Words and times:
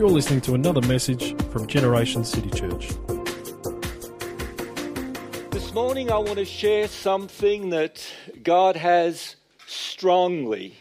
You're 0.00 0.08
listening 0.08 0.40
to 0.42 0.54
another 0.54 0.80
message 0.88 1.38
from 1.50 1.66
Generation 1.66 2.24
City 2.24 2.48
Church. 2.48 2.88
This 5.50 5.74
morning, 5.74 6.10
I 6.10 6.16
want 6.16 6.38
to 6.38 6.46
share 6.46 6.88
something 6.88 7.68
that 7.68 8.02
God 8.42 8.76
has 8.76 9.36
strongly 9.66 10.78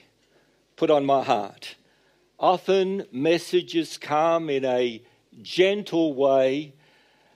put 0.78 0.90
on 0.90 1.06
my 1.06 1.22
heart. 1.22 1.76
Often, 2.40 3.08
messages 3.12 3.98
come 3.98 4.50
in 4.50 4.64
a 4.64 5.04
gentle 5.42 6.14
way. 6.14 6.76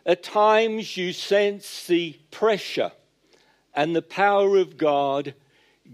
At 0.05 0.23
times, 0.23 0.95
you 0.95 1.11
sense 1.11 1.85
the 1.85 2.17
pressure 2.31 2.93
and 3.75 3.93
the 3.93 4.01
power 4.01 4.55
of 4.55 4.77
God 4.77 5.33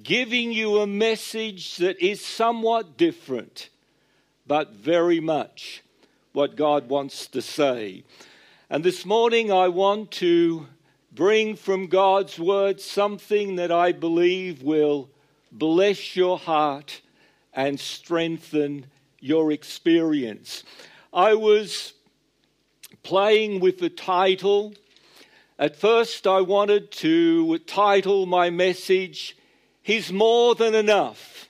giving 0.04 0.52
you 0.52 0.78
a 0.78 0.86
message 0.86 1.78
that 1.78 2.00
is 2.00 2.24
somewhat 2.24 2.96
different 2.96 3.70
but 4.50 4.74
very 4.74 5.20
much 5.20 5.84
what 6.34 6.56
God 6.56 6.90
wants 6.90 7.28
to 7.28 7.40
say. 7.40 8.04
And 8.68 8.84
this 8.84 9.06
morning 9.06 9.52
I 9.52 9.68
want 9.68 10.10
to 10.14 10.66
bring 11.12 11.56
from 11.56 11.86
God's 11.86 12.40
word 12.40 12.82
something 12.82 13.58
that 13.58 13.72
I 13.72 13.92
believe 13.92 14.64
will 14.64 15.12
bless 15.52 16.16
your 16.16 16.40
heart 16.40 17.02
and 17.54 17.80
strengthen 17.80 18.88
your 19.20 19.52
experience. 19.52 20.64
I 21.14 21.36
was 21.36 21.94
playing 23.04 23.60
with 23.60 23.78
the 23.78 23.90
title. 23.92 24.74
At 25.60 25.76
first, 25.76 26.26
I 26.26 26.42
wanted 26.42 26.90
to 26.94 27.60
title 27.60 28.26
my 28.26 28.50
message, 28.50 29.38
He's 29.84 30.12
More 30.12 30.56
Than 30.56 30.74
Enough. 30.74 31.49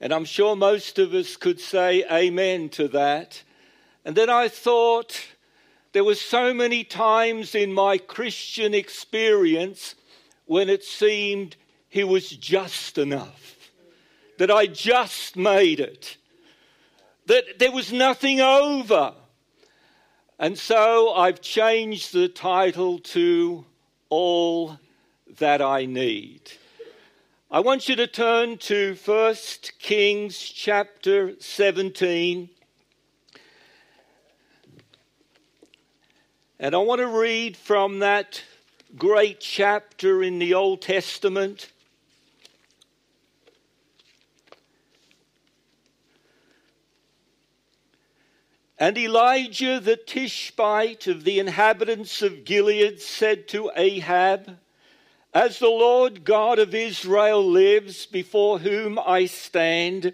And 0.00 0.14
I'm 0.14 0.24
sure 0.24 0.56
most 0.56 0.98
of 0.98 1.12
us 1.12 1.36
could 1.36 1.60
say 1.60 2.04
amen 2.10 2.70
to 2.70 2.88
that. 2.88 3.42
And 4.04 4.16
then 4.16 4.30
I 4.30 4.48
thought 4.48 5.20
there 5.92 6.04
were 6.04 6.14
so 6.14 6.54
many 6.54 6.84
times 6.84 7.54
in 7.54 7.72
my 7.72 7.98
Christian 7.98 8.72
experience 8.72 9.94
when 10.46 10.68
it 10.68 10.84
seemed 10.84 11.56
he 11.88 12.04
was 12.04 12.30
just 12.30 12.96
enough, 12.96 13.70
that 14.38 14.50
I 14.50 14.66
just 14.66 15.36
made 15.36 15.80
it, 15.80 16.16
that 17.26 17.58
there 17.58 17.72
was 17.72 17.92
nothing 17.92 18.40
over. 18.40 19.12
And 20.38 20.56
so 20.56 21.12
I've 21.12 21.40
changed 21.40 22.14
the 22.14 22.28
title 22.28 22.98
to 23.00 23.66
All 24.08 24.78
That 25.38 25.60
I 25.60 25.84
Need. 25.84 26.52
I 27.52 27.58
want 27.58 27.88
you 27.88 27.96
to 27.96 28.06
turn 28.06 28.58
to 28.58 28.94
1 29.04 29.34
Kings 29.80 30.38
chapter 30.38 31.34
17. 31.40 32.48
And 36.60 36.74
I 36.76 36.78
want 36.78 37.00
to 37.00 37.08
read 37.08 37.56
from 37.56 37.98
that 37.98 38.44
great 38.96 39.40
chapter 39.40 40.22
in 40.22 40.38
the 40.38 40.54
Old 40.54 40.80
Testament. 40.80 41.72
And 48.78 48.96
Elijah 48.96 49.80
the 49.80 49.96
Tishbite 49.96 51.08
of 51.08 51.24
the 51.24 51.40
inhabitants 51.40 52.22
of 52.22 52.44
Gilead 52.44 53.00
said 53.00 53.48
to 53.48 53.72
Ahab, 53.74 54.56
as 55.32 55.58
the 55.58 55.68
Lord 55.68 56.24
God 56.24 56.58
of 56.58 56.74
Israel 56.74 57.44
lives, 57.44 58.06
before 58.06 58.58
whom 58.58 58.98
I 58.98 59.26
stand, 59.26 60.12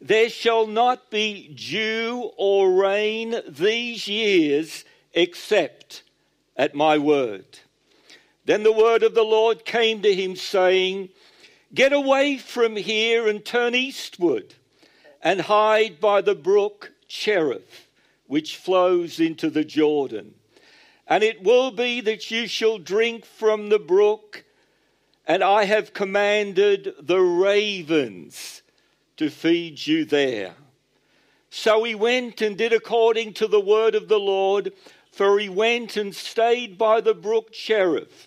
there 0.00 0.28
shall 0.28 0.66
not 0.66 1.10
be 1.10 1.48
dew 1.48 2.32
or 2.36 2.72
rain 2.72 3.40
these 3.48 4.08
years 4.08 4.84
except 5.14 6.02
at 6.56 6.74
my 6.74 6.98
word. 6.98 7.44
Then 8.44 8.62
the 8.62 8.72
word 8.72 9.02
of 9.02 9.14
the 9.14 9.22
Lord 9.22 9.64
came 9.64 10.02
to 10.02 10.14
him, 10.14 10.36
saying, 10.36 11.10
Get 11.72 11.92
away 11.92 12.36
from 12.36 12.76
here 12.76 13.28
and 13.28 13.44
turn 13.44 13.74
eastward, 13.74 14.54
and 15.22 15.42
hide 15.42 16.00
by 16.00 16.20
the 16.20 16.34
brook 16.34 16.92
Cherith, 17.08 17.88
which 18.26 18.56
flows 18.56 19.20
into 19.20 19.48
the 19.48 19.64
Jordan. 19.64 20.34
And 21.06 21.22
it 21.22 21.42
will 21.42 21.70
be 21.70 22.00
that 22.00 22.30
you 22.30 22.46
shall 22.46 22.78
drink 22.78 23.24
from 23.24 23.68
the 23.68 23.78
brook, 23.78 24.44
and 25.26 25.42
I 25.42 25.64
have 25.64 25.94
commanded 25.94 26.94
the 27.00 27.20
ravens 27.20 28.62
to 29.16 29.30
feed 29.30 29.86
you 29.86 30.04
there. 30.04 30.54
So 31.50 31.84
he 31.84 31.94
went 31.94 32.40
and 32.40 32.56
did 32.56 32.72
according 32.72 33.34
to 33.34 33.46
the 33.46 33.60
word 33.60 33.94
of 33.94 34.08
the 34.08 34.18
Lord, 34.18 34.72
for 35.12 35.38
he 35.38 35.48
went 35.48 35.96
and 35.96 36.14
stayed 36.14 36.78
by 36.78 37.00
the 37.00 37.14
brook 37.14 37.52
Cherith, 37.52 38.26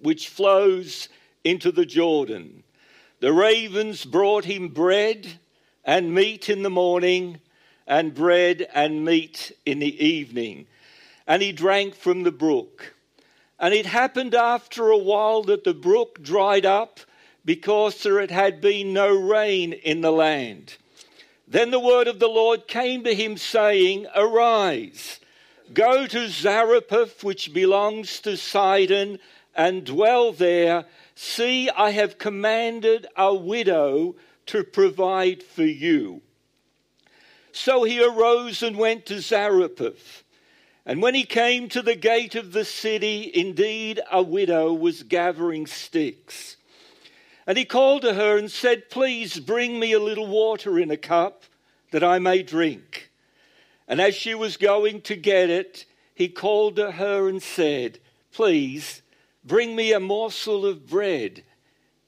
which 0.00 0.28
flows 0.28 1.08
into 1.44 1.70
the 1.70 1.86
Jordan. 1.86 2.64
The 3.20 3.32
ravens 3.32 4.04
brought 4.04 4.44
him 4.44 4.68
bread 4.68 5.38
and 5.84 6.14
meat 6.14 6.48
in 6.48 6.62
the 6.62 6.70
morning, 6.70 7.40
and 7.86 8.14
bread 8.14 8.68
and 8.74 9.04
meat 9.04 9.52
in 9.64 9.78
the 9.78 10.04
evening 10.04 10.66
and 11.30 11.42
he 11.42 11.52
drank 11.52 11.94
from 11.94 12.24
the 12.24 12.32
brook. 12.32 12.92
And 13.60 13.74
it 13.74 13.84
happened 13.84 14.34
after 14.34 14.88
a 14.88 14.96
while 14.96 15.42
that 15.42 15.64
the 15.64 15.74
brook 15.74 16.22
dried 16.22 16.64
up 16.64 17.00
because 17.44 18.02
there 18.02 18.26
had 18.26 18.60
been 18.62 18.94
no 18.94 19.14
rain 19.14 19.74
in 19.74 20.00
the 20.00 20.10
land. 20.10 20.78
Then 21.46 21.70
the 21.70 21.80
word 21.80 22.08
of 22.08 22.20
the 22.20 22.28
Lord 22.28 22.66
came 22.66 23.04
to 23.04 23.14
him, 23.14 23.36
saying, 23.36 24.06
Arise, 24.14 25.20
go 25.74 26.06
to 26.06 26.28
Zarephath, 26.28 27.22
which 27.22 27.52
belongs 27.52 28.20
to 28.20 28.36
Sidon, 28.36 29.18
and 29.54 29.84
dwell 29.84 30.32
there. 30.32 30.86
See, 31.14 31.68
I 31.68 31.90
have 31.90 32.18
commanded 32.18 33.08
a 33.16 33.34
widow 33.34 34.16
to 34.46 34.64
provide 34.64 35.42
for 35.42 35.64
you. 35.64 36.22
So 37.52 37.82
he 37.82 38.02
arose 38.02 38.62
and 38.62 38.76
went 38.76 39.06
to 39.06 39.20
Zarephath. 39.20 40.24
And 40.86 41.02
when 41.02 41.14
he 41.14 41.24
came 41.24 41.68
to 41.70 41.82
the 41.82 41.94
gate 41.94 42.34
of 42.34 42.52
the 42.52 42.64
city, 42.64 43.30
indeed 43.34 44.00
a 44.10 44.22
widow 44.22 44.72
was 44.72 45.02
gathering 45.02 45.66
sticks. 45.66 46.56
And 47.46 47.58
he 47.58 47.64
called 47.64 48.02
to 48.02 48.14
her 48.14 48.38
and 48.38 48.50
said, 48.50 48.90
Please 48.90 49.38
bring 49.38 49.78
me 49.78 49.92
a 49.92 50.00
little 50.00 50.26
water 50.26 50.78
in 50.78 50.90
a 50.90 50.96
cup 50.96 51.44
that 51.90 52.04
I 52.04 52.18
may 52.18 52.42
drink. 52.42 53.10
And 53.88 54.00
as 54.00 54.14
she 54.14 54.34
was 54.34 54.56
going 54.56 55.02
to 55.02 55.16
get 55.16 55.50
it, 55.50 55.84
he 56.14 56.28
called 56.28 56.76
to 56.76 56.92
her 56.92 57.28
and 57.28 57.42
said, 57.42 57.98
Please 58.32 59.02
bring 59.44 59.74
me 59.74 59.92
a 59.92 60.00
morsel 60.00 60.64
of 60.64 60.88
bread 60.88 61.42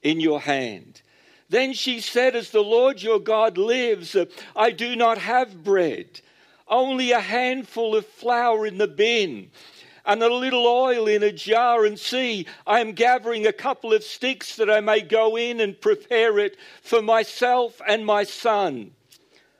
in 0.01 0.19
your 0.19 0.41
hand. 0.41 1.01
Then 1.49 1.73
she 1.73 1.99
said, 1.99 2.35
As 2.35 2.51
the 2.51 2.63
Lord 2.63 3.01
your 3.01 3.19
God 3.19 3.57
lives, 3.57 4.15
uh, 4.15 4.25
I 4.55 4.71
do 4.71 4.95
not 4.95 5.17
have 5.17 5.63
bread 5.63 6.21
only 6.67 7.11
a 7.11 7.19
handful 7.19 7.95
of 7.95 8.05
flour 8.05 8.65
in 8.65 8.77
the 8.77 8.87
bin 8.87 9.51
and 10.05 10.21
a 10.21 10.33
little 10.33 10.67
oil 10.67 11.07
in 11.07 11.23
a 11.23 11.31
jar, 11.31 11.85
and 11.85 11.97
see, 11.97 12.45
I 12.67 12.81
am 12.81 12.91
gathering 12.91 13.47
a 13.47 13.53
couple 13.53 13.93
of 13.93 14.03
sticks 14.03 14.57
that 14.57 14.69
I 14.69 14.81
may 14.81 15.01
go 15.01 15.37
in 15.37 15.61
and 15.61 15.79
prepare 15.79 16.39
it 16.39 16.57
for 16.81 17.01
myself 17.01 17.81
and 17.87 18.05
my 18.05 18.23
son, 18.25 18.91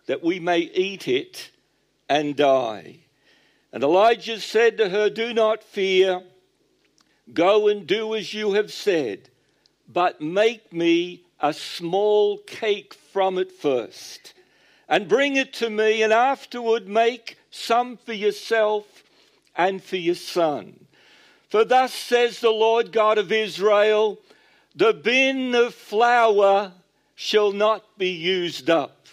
that 0.05 0.23
we 0.23 0.39
may 0.39 0.59
eat 0.59 1.07
it 1.07 1.51
and 2.09 2.35
die. 2.35 2.99
And 3.71 3.83
Elijah 3.83 4.39
said 4.39 4.77
to 4.77 4.89
her, 4.89 5.09
Do 5.09 5.33
not 5.33 5.63
fear, 5.63 6.21
go 7.33 7.69
and 7.69 7.87
do 7.87 8.13
as 8.13 8.33
you 8.33 8.53
have 8.53 8.71
said, 8.71 9.29
but 9.87 10.21
make 10.21 10.73
me 10.73 11.23
a 11.39 11.53
small 11.53 12.37
cake 12.39 12.93
from 12.93 13.37
it 13.37 13.51
first 13.51 14.33
and 14.93 15.07
bring 15.07 15.37
it 15.37 15.51
to 15.53 15.71
me, 15.71 16.03
and 16.03 16.13
afterward 16.13 16.87
make 16.87 17.35
some 17.49 17.97
for 17.97 18.13
yourself 18.13 19.03
and 19.55 19.83
for 19.83 19.95
your 19.95 20.13
son. 20.13 20.85
For 21.49 21.65
thus 21.65 21.91
says 21.91 22.39
the 22.39 22.51
Lord 22.51 22.91
God 22.91 23.17
of 23.17 23.31
Israel 23.31 24.19
the 24.75 24.93
bin 24.93 25.55
of 25.55 25.73
flour 25.73 26.73
shall 27.15 27.51
not 27.51 27.97
be 27.97 28.11
used 28.11 28.69
up, 28.69 29.07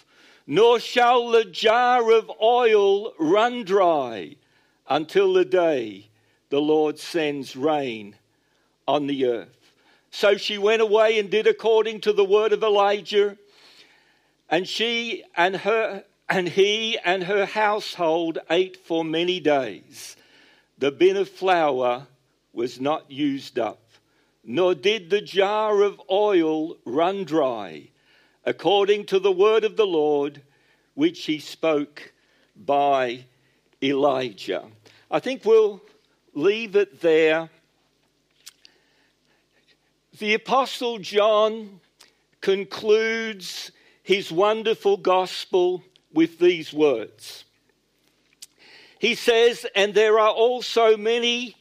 nor 0.45 0.79
shall 0.79 1.31
the 1.31 1.45
jar 1.45 2.11
of 2.11 2.31
oil 2.39 3.13
run 3.17 3.63
dry 3.63 4.35
until 4.87 5.33
the 5.33 5.45
day 5.45 6.09
the 6.49 6.61
Lord 6.61 6.99
sends 6.99 7.55
rain 7.55 8.15
on 8.87 9.07
the 9.07 9.25
earth. 9.25 9.73
So 10.11 10.37
she 10.37 10.59
went 10.59 10.83
away 10.83 11.17
and 11.17 11.31
did 11.31 11.47
according 11.47 12.01
to 12.01 12.13
the 12.13 12.25
word 12.25 12.53
of 12.53 12.61
Elijah. 12.61 13.35
And 14.51 14.67
she 14.67 15.23
and 15.35 15.55
her 15.55 16.03
and 16.27 16.49
he 16.49 16.97
and 16.99 17.23
her 17.23 17.45
household 17.45 18.37
ate 18.49 18.77
for 18.77 19.03
many 19.03 19.39
days. 19.39 20.17
The 20.77 20.91
bin 20.91 21.17
of 21.17 21.29
flour 21.29 22.07
was 22.53 22.79
not 22.79 23.09
used 23.09 23.57
up, 23.57 23.81
nor 24.43 24.75
did 24.75 25.09
the 25.09 25.21
jar 25.21 25.81
of 25.81 26.01
oil 26.09 26.77
run 26.85 27.23
dry, 27.23 27.89
according 28.45 29.05
to 29.05 29.19
the 29.19 29.31
word 29.31 29.63
of 29.63 29.77
the 29.77 29.85
Lord 29.85 30.41
which 30.95 31.25
he 31.25 31.39
spoke 31.39 32.13
by 32.55 33.25
Elijah. 33.81 34.65
I 35.09 35.19
think 35.19 35.45
we'll 35.45 35.81
leave 36.33 36.75
it 36.75 37.01
there. 37.01 37.49
The 40.17 40.33
Apostle 40.33 40.99
John 40.99 41.79
concludes 42.41 43.71
his 44.03 44.31
wonderful 44.31 44.97
gospel 44.97 45.83
with 46.13 46.39
these 46.39 46.73
words. 46.73 47.45
He 48.99 49.15
says, 49.15 49.65
And 49.75 49.93
there 49.93 50.19
are 50.19 50.29
also 50.29 50.97
many 50.97 51.55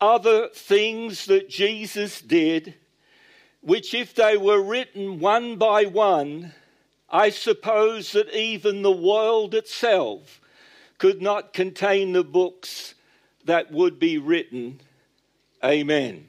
other 0.00 0.48
things 0.48 1.26
that 1.26 1.48
Jesus 1.48 2.20
did, 2.20 2.74
which, 3.60 3.94
if 3.94 4.14
they 4.14 4.36
were 4.36 4.60
written 4.60 5.20
one 5.20 5.56
by 5.56 5.84
one, 5.84 6.52
I 7.08 7.30
suppose 7.30 8.12
that 8.12 8.34
even 8.34 8.82
the 8.82 8.90
world 8.90 9.54
itself 9.54 10.40
could 10.98 11.22
not 11.22 11.52
contain 11.52 12.12
the 12.12 12.24
books 12.24 12.94
that 13.44 13.70
would 13.70 13.98
be 13.98 14.18
written. 14.18 14.80
Amen. 15.64 16.26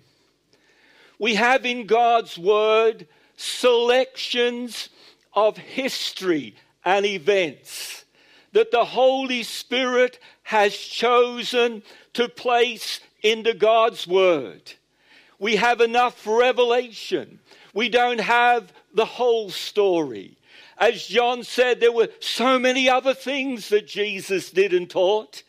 We 1.17 1.35
have 1.35 1.65
in 1.65 1.85
God's 1.85 2.38
Word 2.38 3.07
selections 3.38 4.89
of 5.35 5.57
history 5.57 6.56
and 6.85 7.06
events 7.06 8.06
that 8.51 8.71
the 8.71 8.85
Holy 8.85 9.44
Spirit 9.44 10.19
has 10.44 10.75
chosen 10.75 11.83
to 12.13 12.30
place 12.30 13.00
into 13.21 13.53
God's 13.53 14.07
Word. 14.07 14.74
We 15.39 15.56
have 15.56 15.81
enough 15.81 16.25
revelation. 16.25 17.39
We 17.74 17.89
don't 17.89 18.21
have 18.21 18.71
the 18.94 19.06
whole 19.06 19.50
story. 19.50 20.38
As 20.77 21.06
John 21.06 21.44
said, 21.44 21.79
there 21.79 21.91
were 21.91 22.09
so 22.19 22.59
many 22.59 22.89
other 22.89 23.13
things 23.13 23.69
that 23.69 23.88
Jesus 23.88 24.51
did 24.51 24.74
and 24.74 24.89
taught 24.89 25.44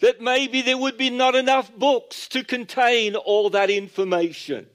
that 0.00 0.20
maybe 0.20 0.62
there 0.62 0.78
would 0.78 0.98
be 0.98 1.10
not 1.10 1.34
enough 1.34 1.74
books 1.74 2.28
to 2.28 2.44
contain 2.44 3.16
all 3.16 3.50
that 3.50 3.70
information. 3.70 4.66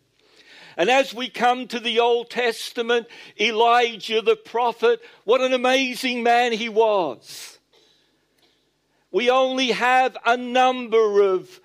And 0.77 0.89
as 0.89 1.13
we 1.13 1.29
come 1.29 1.67
to 1.67 1.79
the 1.79 1.99
Old 1.99 2.29
Testament, 2.29 3.07
Elijah 3.39 4.21
the 4.21 4.35
prophet, 4.35 5.01
what 5.23 5.41
an 5.41 5.53
amazing 5.53 6.23
man 6.23 6.53
he 6.53 6.69
was. 6.69 7.59
We 9.11 9.29
only 9.29 9.71
have 9.71 10.17
a 10.25 10.37
number 10.37 11.21
of 11.21 11.59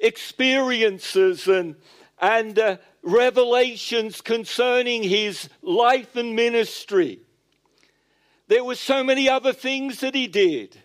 experiences 0.00 1.46
and, 1.46 1.76
and 2.20 2.58
uh, 2.58 2.76
revelations 3.02 4.20
concerning 4.20 5.02
his 5.02 5.48
life 5.62 6.16
and 6.16 6.34
ministry. 6.34 7.20
There 8.48 8.64
were 8.64 8.74
so 8.74 9.04
many 9.04 9.28
other 9.28 9.52
things 9.52 10.00
that 10.00 10.14
he 10.14 10.26
did, 10.26 10.76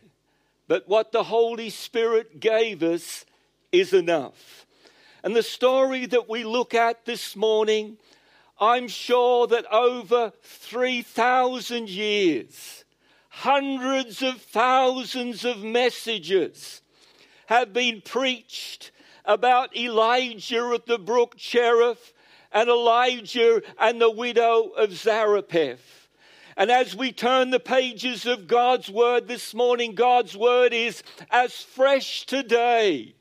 but 0.68 0.88
what 0.88 1.12
the 1.12 1.24
Holy 1.24 1.70
Spirit 1.70 2.40
gave 2.40 2.84
us 2.84 3.26
is 3.72 3.94
enough. 3.94 4.63
And 5.24 5.34
the 5.34 5.44
story 5.44 6.06
that 6.08 6.28
we 6.28 6.44
look 6.44 6.74
at 6.74 7.06
this 7.06 7.36
morning, 7.38 7.98
I'm 8.60 8.90
sure 8.90 9.48
that 9.48 9.66
over 9.72 10.34
3,000 10.44 11.90
years, 11.90 12.84
hundreds 13.30 14.22
of 14.22 14.42
thousands 14.42 15.46
of 15.46 15.64
messages 15.64 16.82
have 17.46 17.72
been 17.72 18.02
preached 18.02 18.92
about 19.24 19.76
Elijah 19.78 20.72
at 20.74 20.88
the 20.88 21.00
brook 21.00 21.38
Cherith 21.38 22.14
and 22.52 22.70
Elijah 22.70 23.62
and 23.80 24.02
the 24.02 24.12
widow 24.12 24.72
of 24.76 24.94
Zarephath. 24.94 26.10
And 26.58 26.70
as 26.70 26.98
we 26.98 27.14
turn 27.14 27.50
the 27.50 27.62
pages 27.62 28.26
of 28.26 28.48
God's 28.48 28.90
Word 28.90 29.30
this 29.30 29.54
morning, 29.54 29.96
God's 29.96 30.36
Word 30.36 30.74
is 30.74 31.02
as 31.32 31.54
fresh 31.54 32.26
today 32.26 33.16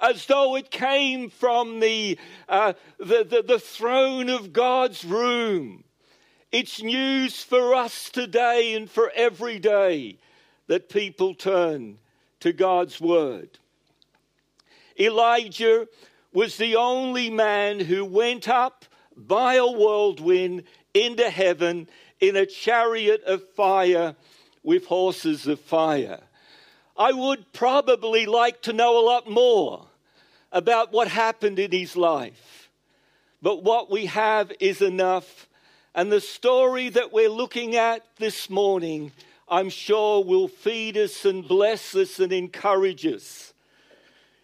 as 0.00 0.26
though 0.26 0.56
it 0.56 0.70
came 0.70 1.30
from 1.30 1.80
the, 1.80 2.18
uh, 2.48 2.72
the, 2.98 3.24
the, 3.24 3.44
the 3.46 3.58
throne 3.58 4.28
of 4.28 4.52
God's 4.52 5.04
room. 5.04 5.84
It's 6.50 6.82
news 6.82 7.42
for 7.42 7.74
us 7.74 8.10
today 8.10 8.74
and 8.74 8.90
for 8.90 9.12
every 9.14 9.58
day 9.58 10.18
that 10.66 10.88
people 10.88 11.34
turn 11.34 11.98
to 12.40 12.52
God's 12.52 13.00
Word. 13.00 13.58
Elijah 14.98 15.86
was 16.32 16.56
the 16.56 16.76
only 16.76 17.30
man 17.30 17.80
who 17.80 18.04
went 18.04 18.48
up 18.48 18.84
by 19.16 19.54
a 19.54 19.66
whirlwind 19.66 20.64
into 20.94 21.28
heaven 21.28 21.88
in 22.20 22.36
a 22.36 22.46
chariot 22.46 23.22
of 23.24 23.48
fire 23.50 24.14
with 24.62 24.86
horses 24.86 25.46
of 25.46 25.60
fire. 25.60 26.20
I 26.96 27.12
would 27.12 27.52
probably 27.52 28.26
like 28.26 28.62
to 28.62 28.72
know 28.72 28.98
a 28.98 29.06
lot 29.06 29.30
more 29.30 29.86
about 30.52 30.92
what 30.92 31.08
happened 31.08 31.58
in 31.58 31.70
his 31.70 31.96
life, 31.96 32.70
but 33.42 33.62
what 33.62 33.90
we 33.90 34.06
have 34.06 34.52
is 34.60 34.82
enough. 34.82 35.48
And 35.94 36.10
the 36.10 36.20
story 36.20 36.88
that 36.90 37.12
we're 37.12 37.28
looking 37.28 37.76
at 37.76 38.04
this 38.18 38.48
morning, 38.48 39.12
I'm 39.48 39.70
sure, 39.70 40.22
will 40.22 40.48
feed 40.48 40.96
us 40.96 41.24
and 41.24 41.46
bless 41.46 41.94
us 41.94 42.20
and 42.20 42.32
encourage 42.32 43.06
us. 43.06 43.52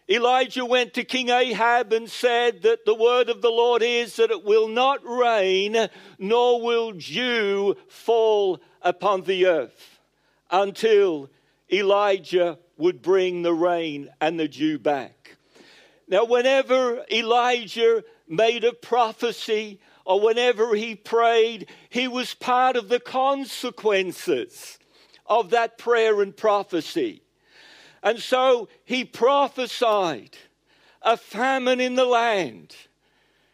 Elijah 0.08 0.64
went 0.64 0.94
to 0.94 1.02
King 1.02 1.30
Ahab 1.30 1.92
and 1.92 2.08
said 2.08 2.62
that 2.62 2.84
the 2.84 2.94
word 2.94 3.28
of 3.28 3.42
the 3.42 3.50
Lord 3.50 3.82
is 3.82 4.16
that 4.16 4.30
it 4.30 4.44
will 4.44 4.68
not 4.68 5.04
rain, 5.04 5.88
nor 6.18 6.62
will 6.62 6.92
dew 6.92 7.76
fall 7.88 8.60
upon 8.82 9.22
the 9.22 9.46
earth 9.46 9.98
until 10.48 11.28
Elijah 11.72 12.56
would 12.76 13.02
bring 13.02 13.42
the 13.42 13.54
rain 13.54 14.08
and 14.20 14.38
the 14.38 14.46
dew 14.46 14.78
back. 14.78 15.25
Now, 16.08 16.24
whenever 16.24 17.04
Elijah 17.10 18.04
made 18.28 18.64
a 18.64 18.72
prophecy 18.72 19.80
or 20.04 20.20
whenever 20.20 20.74
he 20.74 20.94
prayed, 20.94 21.68
he 21.88 22.06
was 22.06 22.34
part 22.34 22.76
of 22.76 22.88
the 22.88 23.00
consequences 23.00 24.78
of 25.26 25.50
that 25.50 25.78
prayer 25.78 26.22
and 26.22 26.36
prophecy. 26.36 27.22
And 28.02 28.20
so 28.20 28.68
he 28.84 29.04
prophesied 29.04 30.36
a 31.02 31.16
famine 31.16 31.80
in 31.80 31.96
the 31.96 32.04
land. 32.04 32.76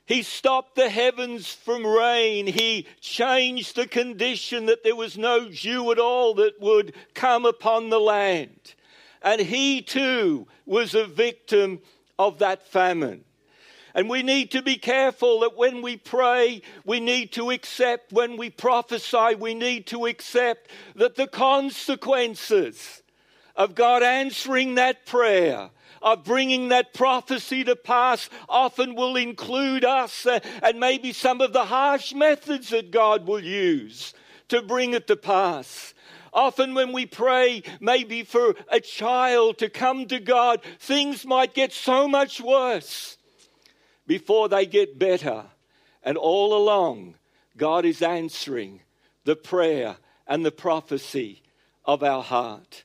He 0.05 0.23
stopped 0.23 0.75
the 0.75 0.91
heavens 0.91 1.51
from 1.51 1.87
rain. 1.87 2.47
He 2.47 2.87
changed 3.01 3.77
the 3.77 3.87
condition 3.87 4.67
that 4.67 4.85
there 4.85 4.97
was 4.97 5.17
no 5.17 5.49
dew 5.49 5.91
at 5.91 5.99
all 5.99 6.35
that 6.35 6.61
would 6.61 6.95
come 7.15 7.47
upon 7.47 7.89
the 7.89 8.01
land. 8.01 8.75
And 9.23 9.41
he 9.41 9.81
too 9.81 10.49
was 10.67 10.95
a 10.95 11.07
victim 11.07 11.81
of 12.27 12.39
that 12.39 12.67
famine. 12.67 13.25
And 13.95 14.09
we 14.09 14.23
need 14.23 14.51
to 14.53 14.63
be 14.63 14.77
careful 14.77 15.41
that 15.41 15.57
when 15.57 15.83
we 15.83 15.97
pray, 15.97 16.63
we 16.85 16.99
need 16.99 17.33
to 17.33 17.51
accept, 17.51 18.13
when 18.13 18.37
we 18.37 18.49
prophesy, 18.49 19.35
we 19.39 19.55
need 19.55 19.87
to 19.89 20.07
accept 20.07 20.71
that 20.97 21.17
the 21.17 21.27
consequences 21.27 23.03
of 23.55 23.75
God 23.75 24.03
answering 24.03 24.77
that 24.77 25.05
prayer, 25.05 25.69
of 26.01 26.25
bringing 26.25 26.69
that 26.71 26.95
prophecy 26.95 27.65
to 27.65 27.77
pass, 27.77 28.31
often 28.49 28.95
will 28.95 29.17
include 29.17 29.85
us 29.85 30.27
and 30.63 30.81
maybe 30.81 31.13
some 31.13 31.43
of 31.43 31.53
the 31.53 31.67
harsh 31.67 32.15
methods 32.15 32.71
that 32.71 32.91
God 32.91 33.27
will 33.27 33.45
use 33.45 34.15
to 34.49 34.63
bring 34.63 34.95
it 34.95 35.07
to 35.07 35.17
pass. 35.17 35.93
Often, 36.33 36.75
when 36.75 36.93
we 36.93 37.07
pray, 37.07 37.63
maybe 37.81 38.23
for 38.23 38.55
a 38.69 38.81
child 38.81 39.59
to 39.59 39.69
come 39.69 40.07
to 40.07 40.19
God, 40.19 40.63
things 40.79 41.27
might 41.27 41.55
get 41.55 41.73
so 41.73 42.09
much 42.09 42.41
worse 42.41 43.19
before 44.07 44.49
they 44.49 44.67
get 44.67 44.99
better. 44.99 45.45
And 46.03 46.17
all 46.17 46.57
along, 46.57 47.15
God 47.57 47.85
is 47.85 48.03
answering 48.03 48.81
the 49.25 49.37
prayer 49.37 49.97
and 50.27 50.45
the 50.45 50.51
prophecy 50.51 51.43
of 51.85 52.03
our 52.03 52.23
heart. 52.23 52.85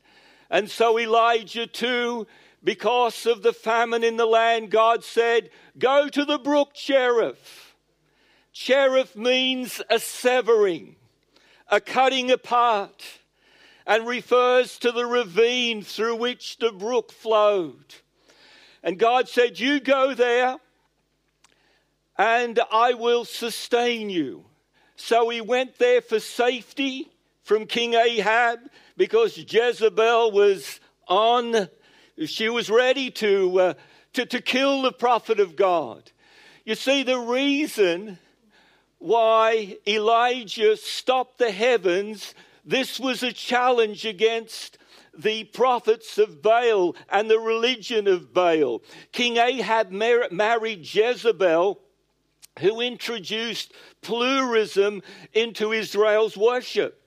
And 0.49 0.69
so 0.69 0.99
Elijah 0.99 1.67
too, 1.67 2.27
because 2.63 3.25
of 3.25 3.43
the 3.43 3.53
famine 3.53 4.03
in 4.03 4.17
the 4.17 4.25
land, 4.25 4.71
God 4.71 5.03
said, 5.03 5.49
Go 5.77 6.09
to 6.09 6.25
the 6.25 6.37
brook 6.37 6.73
Cherith. 6.73 7.73
Cherith 8.51 9.15
means 9.15 9.81
a 9.89 9.99
severing, 9.99 10.95
a 11.69 11.79
cutting 11.79 12.31
apart, 12.31 13.16
and 13.87 14.05
refers 14.05 14.77
to 14.79 14.91
the 14.91 15.05
ravine 15.05 15.81
through 15.81 16.17
which 16.17 16.57
the 16.57 16.71
brook 16.71 17.11
flowed. 17.11 17.95
And 18.83 18.99
God 18.99 19.29
said, 19.29 19.59
You 19.59 19.79
go 19.79 20.13
there, 20.13 20.57
and 22.17 22.59
I 22.71 22.93
will 22.93 23.23
sustain 23.25 24.09
you. 24.09 24.45
So 24.97 25.29
he 25.29 25.41
went 25.41 25.77
there 25.77 26.01
for 26.01 26.19
safety 26.19 27.07
from 27.43 27.65
King 27.65 27.93
Ahab 27.93 28.59
because 28.97 29.37
Jezebel 29.37 30.31
was 30.31 30.81
on, 31.07 31.69
she 32.25 32.49
was 32.49 32.69
ready 32.69 33.09
to, 33.11 33.59
uh, 33.59 33.73
to, 34.13 34.25
to 34.25 34.41
kill 34.41 34.81
the 34.81 34.91
prophet 34.91 35.39
of 35.39 35.55
God. 35.55 36.11
You 36.65 36.75
see, 36.75 37.03
the 37.03 37.19
reason 37.19 38.19
why 38.99 39.77
Elijah 39.87 40.75
stopped 40.75 41.37
the 41.37 41.51
heavens, 41.51 42.33
this 42.67 42.99
was 42.99 43.23
a 43.23 43.31
challenge 43.31 44.05
against 44.05 44.77
the 45.17 45.45
prophets 45.45 46.17
of 46.17 46.41
Baal 46.41 46.95
and 47.09 47.29
the 47.29 47.39
religion 47.39 48.07
of 48.07 48.33
Baal. 48.33 48.83
King 49.13 49.37
Ahab 49.37 49.89
mar- 49.89 50.27
married 50.31 50.93
Jezebel, 50.93 51.79
who 52.59 52.81
introduced 52.81 53.73
pluralism 54.01 55.01
into 55.33 55.71
Israel's 55.71 56.35
worship. 56.35 57.03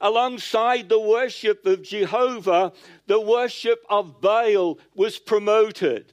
Alongside 0.00 0.88
the 0.88 0.98
worship 0.98 1.66
of 1.66 1.82
Jehovah, 1.82 2.72
the 3.06 3.20
worship 3.20 3.84
of 3.88 4.20
Baal 4.20 4.78
was 4.94 5.18
promoted. 5.18 6.12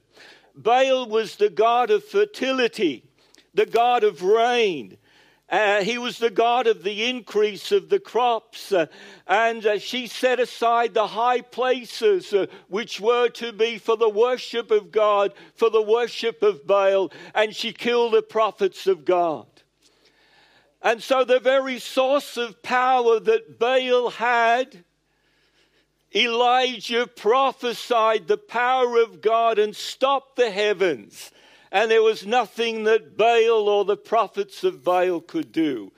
Baal 0.54 1.08
was 1.08 1.36
the 1.36 1.50
god 1.50 1.90
of 1.90 2.04
fertility, 2.04 3.04
the 3.54 3.66
god 3.66 4.04
of 4.04 4.22
rain, 4.22 4.98
uh, 5.50 5.82
he 5.82 5.98
was 5.98 6.18
the 6.18 6.30
God 6.30 6.68
of 6.68 6.84
the 6.84 7.08
increase 7.08 7.72
of 7.72 7.88
the 7.88 7.98
crops. 7.98 8.70
Uh, 8.70 8.86
and 9.26 9.66
uh, 9.66 9.78
she 9.78 10.06
set 10.06 10.38
aside 10.38 10.94
the 10.94 11.08
high 11.08 11.40
places 11.40 12.32
uh, 12.32 12.46
which 12.68 13.00
were 13.00 13.28
to 13.30 13.52
be 13.52 13.76
for 13.76 13.96
the 13.96 14.08
worship 14.08 14.70
of 14.70 14.92
God, 14.92 15.32
for 15.54 15.68
the 15.68 15.82
worship 15.82 16.42
of 16.42 16.66
Baal, 16.66 17.10
and 17.34 17.54
she 17.54 17.72
killed 17.72 18.14
the 18.14 18.22
prophets 18.22 18.86
of 18.86 19.04
God. 19.04 19.46
And 20.82 21.02
so, 21.02 21.24
the 21.24 21.40
very 21.40 21.78
source 21.78 22.36
of 22.36 22.62
power 22.62 23.20
that 23.20 23.58
Baal 23.58 24.10
had, 24.10 24.84
Elijah 26.14 27.06
prophesied 27.06 28.28
the 28.28 28.38
power 28.38 29.02
of 29.02 29.20
God 29.20 29.58
and 29.58 29.76
stopped 29.76 30.36
the 30.36 30.50
heavens 30.50 31.32
and 31.72 31.90
there 31.90 32.02
was 32.02 32.26
nothing 32.26 32.84
that 32.84 33.16
Baal 33.16 33.68
or 33.68 33.84
the 33.84 33.96
prophets 33.96 34.64
of 34.64 34.84
Baal 34.84 35.20
could 35.20 35.52
do. 35.52 35.92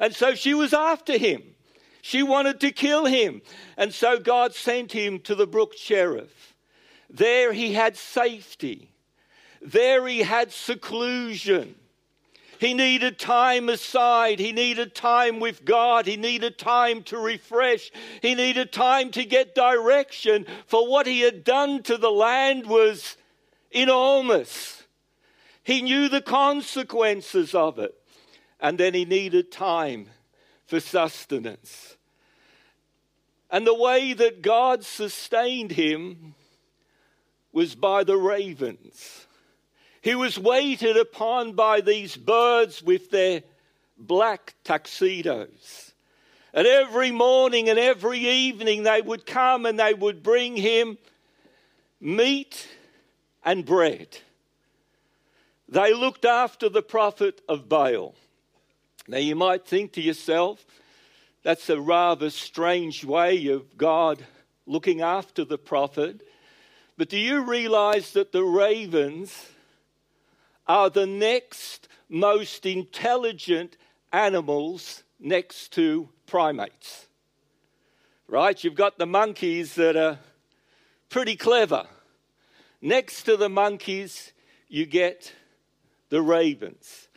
And 0.00 0.14
so 0.14 0.34
she 0.34 0.54
was 0.54 0.72
after 0.72 1.18
him. 1.18 1.42
She 2.00 2.22
wanted 2.22 2.60
to 2.60 2.70
kill 2.70 3.04
him. 3.04 3.42
And 3.76 3.92
so 3.92 4.18
God 4.18 4.54
sent 4.54 4.92
him 4.92 5.18
to 5.20 5.34
the 5.34 5.46
brook 5.46 5.74
Cherith. 5.76 6.54
There 7.10 7.52
he 7.52 7.74
had 7.74 7.96
safety. 7.96 8.90
There 9.60 10.06
he 10.06 10.20
had 10.20 10.52
seclusion. 10.52 11.74
He 12.58 12.74
needed 12.74 13.18
time 13.18 13.68
aside. 13.68 14.40
He 14.40 14.52
needed 14.52 14.94
time 14.94 15.38
with 15.38 15.64
God. 15.64 16.06
He 16.06 16.16
needed 16.16 16.58
time 16.58 17.02
to 17.04 17.18
refresh. 17.18 17.90
He 18.20 18.34
needed 18.34 18.72
time 18.72 19.10
to 19.12 19.24
get 19.24 19.54
direction, 19.54 20.44
for 20.66 20.88
what 20.88 21.06
he 21.06 21.20
had 21.20 21.44
done 21.44 21.82
to 21.84 21.96
the 21.96 22.10
land 22.10 22.66
was 22.66 23.16
enormous. 23.70 24.77
He 25.68 25.82
knew 25.82 26.08
the 26.08 26.22
consequences 26.22 27.54
of 27.54 27.78
it. 27.78 27.94
And 28.58 28.78
then 28.78 28.94
he 28.94 29.04
needed 29.04 29.52
time 29.52 30.08
for 30.64 30.80
sustenance. 30.80 31.98
And 33.50 33.66
the 33.66 33.74
way 33.74 34.14
that 34.14 34.40
God 34.40 34.82
sustained 34.82 35.72
him 35.72 36.34
was 37.52 37.74
by 37.74 38.02
the 38.02 38.16
ravens. 38.16 39.26
He 40.00 40.14
was 40.14 40.38
waited 40.38 40.96
upon 40.96 41.52
by 41.52 41.82
these 41.82 42.16
birds 42.16 42.82
with 42.82 43.10
their 43.10 43.42
black 43.98 44.54
tuxedos. 44.64 45.92
And 46.54 46.66
every 46.66 47.10
morning 47.10 47.68
and 47.68 47.78
every 47.78 48.20
evening 48.20 48.84
they 48.84 49.02
would 49.02 49.26
come 49.26 49.66
and 49.66 49.78
they 49.78 49.92
would 49.92 50.22
bring 50.22 50.56
him 50.56 50.96
meat 52.00 52.66
and 53.44 53.66
bread. 53.66 54.16
They 55.68 55.92
looked 55.92 56.24
after 56.24 56.68
the 56.68 56.82
prophet 56.82 57.42
of 57.48 57.68
Baal. 57.68 58.14
Now 59.06 59.18
you 59.18 59.36
might 59.36 59.66
think 59.66 59.92
to 59.92 60.00
yourself, 60.00 60.64
that's 61.42 61.68
a 61.68 61.80
rather 61.80 62.30
strange 62.30 63.04
way 63.04 63.48
of 63.48 63.76
God 63.76 64.24
looking 64.66 65.00
after 65.00 65.44
the 65.44 65.58
prophet. 65.58 66.22
But 66.96 67.08
do 67.08 67.18
you 67.18 67.42
realize 67.42 68.12
that 68.12 68.32
the 68.32 68.44
ravens 68.44 69.46
are 70.66 70.90
the 70.90 71.06
next 71.06 71.88
most 72.08 72.66
intelligent 72.66 73.76
animals 74.12 75.04
next 75.20 75.72
to 75.72 76.08
primates? 76.26 77.06
Right? 78.26 78.62
You've 78.62 78.74
got 78.74 78.98
the 78.98 79.06
monkeys 79.06 79.74
that 79.76 79.96
are 79.96 80.18
pretty 81.08 81.36
clever. 81.36 81.86
Next 82.82 83.22
to 83.24 83.36
the 83.36 83.48
monkeys, 83.48 84.32
you 84.68 84.84
get 84.84 85.32
the 86.08 86.22
ravens. 86.22 87.08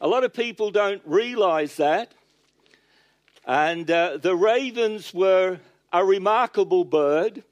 A 0.00 0.08
lot 0.08 0.24
of 0.24 0.32
people 0.32 0.70
don't 0.70 1.02
realize 1.04 1.76
that. 1.76 2.12
And 3.44 3.90
uh, 3.90 4.18
the 4.18 4.36
ravens 4.36 5.12
were 5.12 5.58
a 5.92 6.04
remarkable 6.04 6.84
bird. 6.84 7.42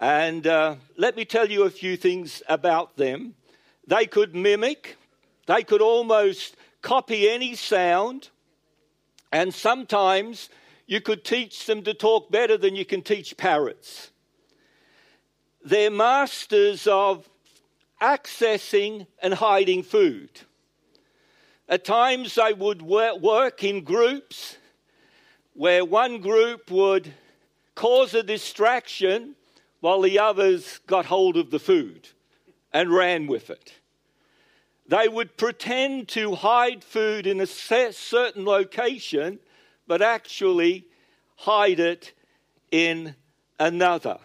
And 0.00 0.46
uh, 0.46 0.76
let 0.96 1.16
me 1.16 1.24
tell 1.24 1.50
you 1.50 1.64
a 1.64 1.70
few 1.70 1.96
things 1.96 2.42
about 2.48 2.96
them. 2.96 3.34
They 3.86 4.06
could 4.06 4.34
mimic, 4.34 4.96
they 5.46 5.62
could 5.62 5.80
almost 5.80 6.56
copy 6.82 7.28
any 7.28 7.54
sound, 7.54 8.28
and 9.32 9.52
sometimes 9.52 10.50
you 10.86 11.00
could 11.00 11.24
teach 11.24 11.66
them 11.66 11.82
to 11.82 11.94
talk 11.94 12.30
better 12.30 12.56
than 12.56 12.76
you 12.76 12.84
can 12.84 13.02
teach 13.02 13.36
parrots. 13.36 14.10
They're 15.64 15.90
masters 15.90 16.86
of 16.86 17.28
accessing 18.00 19.06
and 19.22 19.34
hiding 19.34 19.82
food. 19.82 20.30
At 21.68 21.84
times, 21.84 22.34
they 22.34 22.52
would 22.52 22.82
work 22.82 23.62
in 23.62 23.84
groups 23.84 24.56
where 25.54 25.84
one 25.84 26.20
group 26.20 26.70
would 26.70 27.12
cause 27.74 28.14
a 28.14 28.22
distraction 28.22 29.34
while 29.80 30.00
the 30.00 30.18
others 30.18 30.80
got 30.86 31.06
hold 31.06 31.36
of 31.36 31.50
the 31.50 31.58
food 31.58 32.08
and 32.72 32.90
ran 32.90 33.26
with 33.26 33.50
it. 33.50 33.74
They 34.86 35.08
would 35.08 35.36
pretend 35.36 36.08
to 36.08 36.34
hide 36.34 36.82
food 36.82 37.26
in 37.26 37.40
a 37.40 37.46
certain 37.46 38.44
location, 38.44 39.38
but 39.86 40.00
actually 40.00 40.86
hide 41.36 41.80
it 41.80 42.12
in 42.70 43.14
another. 43.60 44.18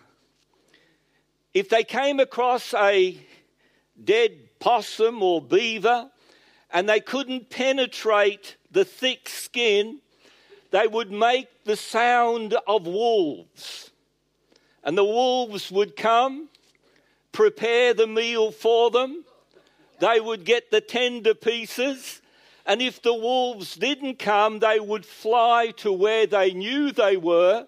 If 1.53 1.69
they 1.69 1.83
came 1.83 2.19
across 2.19 2.73
a 2.73 3.19
dead 4.01 4.31
possum 4.59 5.21
or 5.21 5.41
beaver, 5.41 6.09
and 6.71 6.89
they 6.89 6.99
couldn't 6.99 7.49
penetrate 7.49 8.57
the 8.71 8.85
thick 8.85 9.29
skin, 9.29 9.99
they 10.71 10.87
would 10.87 11.11
make 11.11 11.47
the 11.65 11.75
sound 11.75 12.55
of 12.67 12.87
wolves. 12.87 13.91
And 14.83 14.97
the 14.97 15.03
wolves 15.03 15.71
would 15.71 15.95
come, 15.95 16.49
prepare 17.31 17.93
the 17.93 18.07
meal 18.07 18.51
for 18.51 18.89
them. 18.89 19.23
They 19.99 20.19
would 20.19 20.43
get 20.43 20.71
the 20.71 20.81
tender 20.81 21.35
pieces. 21.35 22.21
And 22.65 22.81
if 22.81 23.01
the 23.01 23.13
wolves 23.13 23.75
didn't 23.75 24.19
come, 24.19 24.59
they 24.59 24.79
would 24.79 25.05
fly 25.05 25.71
to 25.77 25.91
where 25.91 26.25
they 26.25 26.51
knew 26.51 26.91
they 26.91 27.17
were. 27.17 27.67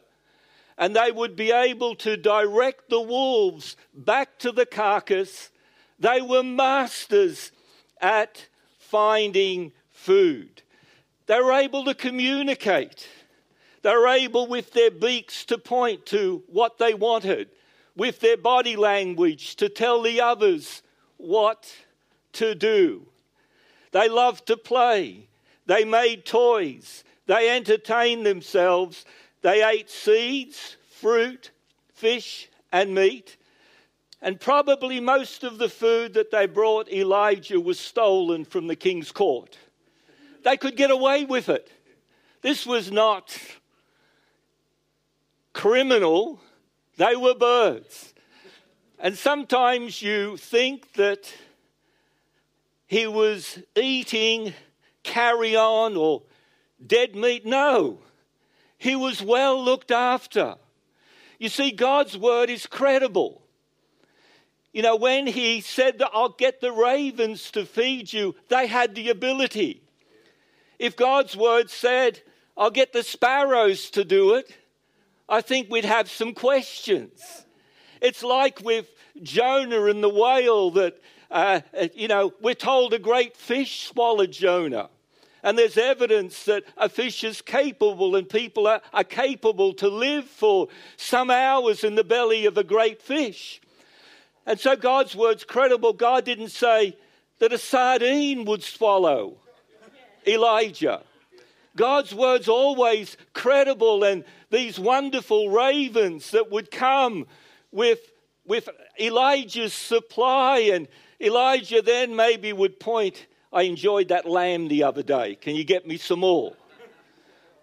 And 0.78 0.96
they 0.96 1.12
would 1.12 1.36
be 1.36 1.52
able 1.52 1.96
to 1.98 2.18
direct 2.18 2.90
the 2.90 3.02
wolves 3.02 3.78
back 3.94 4.40
to 4.40 4.52
the 4.52 4.66
carcass 4.66 5.52
they 6.00 6.22
were 6.22 6.44
masters 6.44 7.52
at 8.02 8.48
finding 8.80 9.72
food. 9.92 10.62
They 11.28 11.40
were 11.40 11.54
able 11.54 11.86
to 11.86 11.94
communicate. 11.94 13.08
They 13.82 13.92
were 13.92 14.08
able, 14.08 14.48
with 14.48 14.74
their 14.74 14.92
beaks, 14.92 15.46
to 15.46 15.58
point 15.58 16.06
to 16.08 16.44
what 16.48 16.78
they 16.78 16.94
wanted, 16.94 17.50
with 17.96 18.20
their 18.20 18.38
body 18.38 18.76
language, 18.76 19.56
to 19.58 19.70
tell 19.70 20.02
the 20.02 20.22
others 20.22 20.82
what 21.18 21.74
to 22.34 22.56
do. 22.56 23.08
They 23.92 24.10
loved 24.10 24.48
to 24.48 24.58
play. 24.58 25.28
They 25.66 25.86
made 25.86 26.26
toys. 26.26 27.04
They 27.28 27.50
entertained 27.50 28.26
themselves. 28.26 29.06
They 29.42 29.64
ate 29.64 29.90
seeds, 29.90 30.78
fruit, 30.90 31.52
fish, 31.94 32.50
and 32.72 32.94
meat. 32.94 33.38
And 34.26 34.42
probably 34.42 35.00
most 35.00 35.44
of 35.44 35.60
the 35.60 35.70
food 35.70 36.16
that 36.16 36.32
they 36.32 36.48
brought 36.48 36.92
Elijah 36.92 37.60
was 37.60 37.80
stolen 37.80 38.44
from 38.44 38.66
the 38.66 38.76
king's 38.76 39.12
court. 39.12 39.56
They 40.44 40.58
could 40.58 40.76
get 40.76 40.90
away 40.90 41.26
with 41.26 41.48
it. 41.48 41.70
This 42.42 42.66
was 42.66 42.92
not 42.92 43.38
criminal, 45.54 46.42
they 46.98 47.16
were 47.16 47.36
birds. 47.36 48.16
And 48.98 49.16
sometimes 49.16 50.02
you 50.02 50.38
think 50.38 50.94
that 50.94 51.32
he 52.88 53.06
was 53.06 53.60
eating 53.76 54.56
carrion 55.04 55.96
or 55.96 56.24
dead 56.84 57.16
meat. 57.16 57.46
No, 57.46 58.00
he 58.80 58.96
was 58.96 59.22
well 59.22 59.64
looked 59.64 59.92
after. 59.92 60.56
You 61.38 61.50
see, 61.50 61.70
God's 61.70 62.18
word 62.18 62.50
is 62.50 62.66
credible. 62.66 63.45
You 64.76 64.82
know, 64.82 64.98
when 64.98 65.26
he 65.26 65.62
said 65.62 66.00
that 66.00 66.10
I'll 66.12 66.28
get 66.28 66.60
the 66.60 66.74
ravens 66.74 67.50
to 67.52 67.66
feed 67.66 68.12
you, 68.12 68.36
they 68.50 68.68
had 68.68 68.94
the 68.94 69.08
ability. 69.08 69.82
If 70.80 70.98
God's 70.98 71.34
word 71.38 71.70
said, 71.70 72.22
I'll 72.58 72.72
get 72.72 72.92
the 72.92 73.02
sparrows 73.02 73.90
to 73.92 74.04
do 74.04 74.34
it, 74.34 74.54
I 75.30 75.40
think 75.40 75.72
we'd 75.72 75.86
have 75.86 76.12
some 76.12 76.34
questions. 76.34 77.46
It's 78.02 78.22
like 78.22 78.60
with 78.66 78.92
Jonah 79.24 79.86
and 79.86 80.04
the 80.04 80.10
whale 80.10 80.72
that, 80.72 81.02
uh, 81.32 81.62
you 81.94 82.10
know, 82.10 82.34
we're 82.42 82.54
told 82.54 82.94
a 82.94 83.00
great 83.00 83.38
fish 83.38 83.88
swallowed 83.88 84.34
Jonah. 84.34 84.90
And 85.42 85.58
there's 85.58 85.78
evidence 85.78 86.44
that 86.46 86.66
a 86.76 86.90
fish 86.90 87.24
is 87.24 87.42
capable 87.42 88.18
and 88.18 88.28
people 88.28 88.68
are, 88.68 88.82
are 88.92 89.06
capable 89.06 89.72
to 89.76 89.88
live 89.88 90.26
for 90.26 90.68
some 90.98 91.32
hours 91.32 91.86
in 91.86 91.96
the 91.96 92.04
belly 92.04 92.46
of 92.46 92.58
a 92.58 92.64
great 92.66 93.02
fish. 93.02 93.62
And 94.46 94.60
so 94.60 94.76
God's 94.76 95.16
word's 95.16 95.44
credible. 95.44 95.94
God 95.94 96.26
didn't 96.26 96.50
say 96.50 96.98
that 97.40 97.54
a 97.54 97.58
sardine 97.58 98.46
would 98.46 98.64
swallow 98.64 99.38
Elijah. 100.28 101.02
God's 101.76 102.16
word's 102.16 102.48
always 102.48 103.18
credible, 103.34 104.04
and 104.04 104.24
these 104.50 104.80
wonderful 104.80 105.50
ravens 105.50 106.32
that 106.32 106.50
would 106.50 106.72
come 106.72 107.28
with, 107.72 108.00
with 108.46 108.70
Elijah's 109.00 109.74
supply, 109.74 110.60
and 110.74 110.88
Elijah 111.20 111.82
then 111.82 112.16
maybe 112.16 112.54
would 112.54 112.80
point, 112.80 113.28
I 113.52 113.64
enjoyed 113.64 114.08
that 114.08 114.26
lamb 114.26 114.70
the 114.70 114.84
other 114.84 115.04
day. 115.04 115.36
Can 115.36 115.56
you 115.56 115.66
get 115.66 115.86
me 115.86 115.98
some 115.98 116.20
more? 116.20 116.56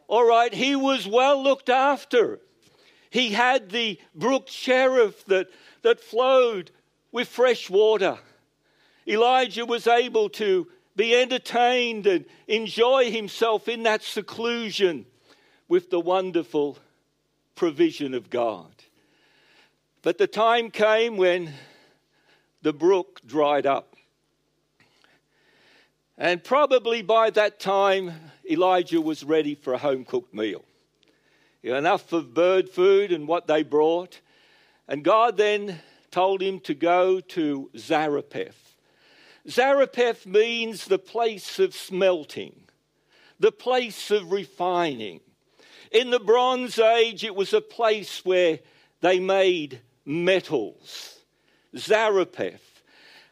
All 0.08 0.26
right, 0.26 0.52
he 0.52 0.76
was 0.76 1.06
well 1.06 1.42
looked 1.42 1.70
after. 1.70 2.40
He 3.08 3.30
had 3.30 3.70
the 3.70 3.98
brook 4.14 4.46
Cherith 4.46 5.24
that, 5.26 5.48
that 5.82 6.00
flowed 6.00 6.70
with 7.10 7.28
fresh 7.28 7.68
water. 7.68 8.18
Elijah 9.06 9.66
was 9.66 9.86
able 9.86 10.28
to 10.30 10.68
be 10.94 11.14
entertained 11.14 12.06
and 12.06 12.24
enjoy 12.48 13.10
himself 13.10 13.68
in 13.68 13.82
that 13.84 14.02
seclusion 14.02 15.06
with 15.68 15.90
the 15.90 16.00
wonderful 16.00 16.78
provision 17.54 18.14
of 18.14 18.30
God. 18.30 18.72
But 20.02 20.18
the 20.18 20.26
time 20.26 20.70
came 20.70 21.16
when 21.16 21.52
the 22.62 22.72
brook 22.72 23.20
dried 23.26 23.66
up. 23.66 23.96
And 26.18 26.42
probably 26.44 27.02
by 27.02 27.30
that 27.30 27.58
time, 27.58 28.12
Elijah 28.48 29.00
was 29.00 29.24
ready 29.24 29.54
for 29.54 29.72
a 29.72 29.78
home 29.78 30.04
cooked 30.04 30.34
meal. 30.34 30.64
Enough 31.62 32.12
of 32.12 32.34
bird 32.34 32.68
food 32.68 33.12
and 33.12 33.26
what 33.26 33.46
they 33.46 33.62
brought. 33.62 34.20
And 34.92 35.02
God 35.02 35.38
then 35.38 35.80
told 36.10 36.42
him 36.42 36.60
to 36.60 36.74
go 36.74 37.18
to 37.18 37.70
Zarephath. 37.78 38.76
Zarephath 39.48 40.26
means 40.26 40.84
the 40.84 40.98
place 40.98 41.58
of 41.58 41.74
smelting, 41.74 42.64
the 43.40 43.52
place 43.52 44.10
of 44.10 44.30
refining. 44.30 45.20
In 45.92 46.10
the 46.10 46.20
Bronze 46.20 46.78
Age, 46.78 47.24
it 47.24 47.34
was 47.34 47.54
a 47.54 47.62
place 47.62 48.22
where 48.22 48.58
they 49.00 49.18
made 49.18 49.80
metals. 50.04 51.20
Zarephath. 51.74 52.82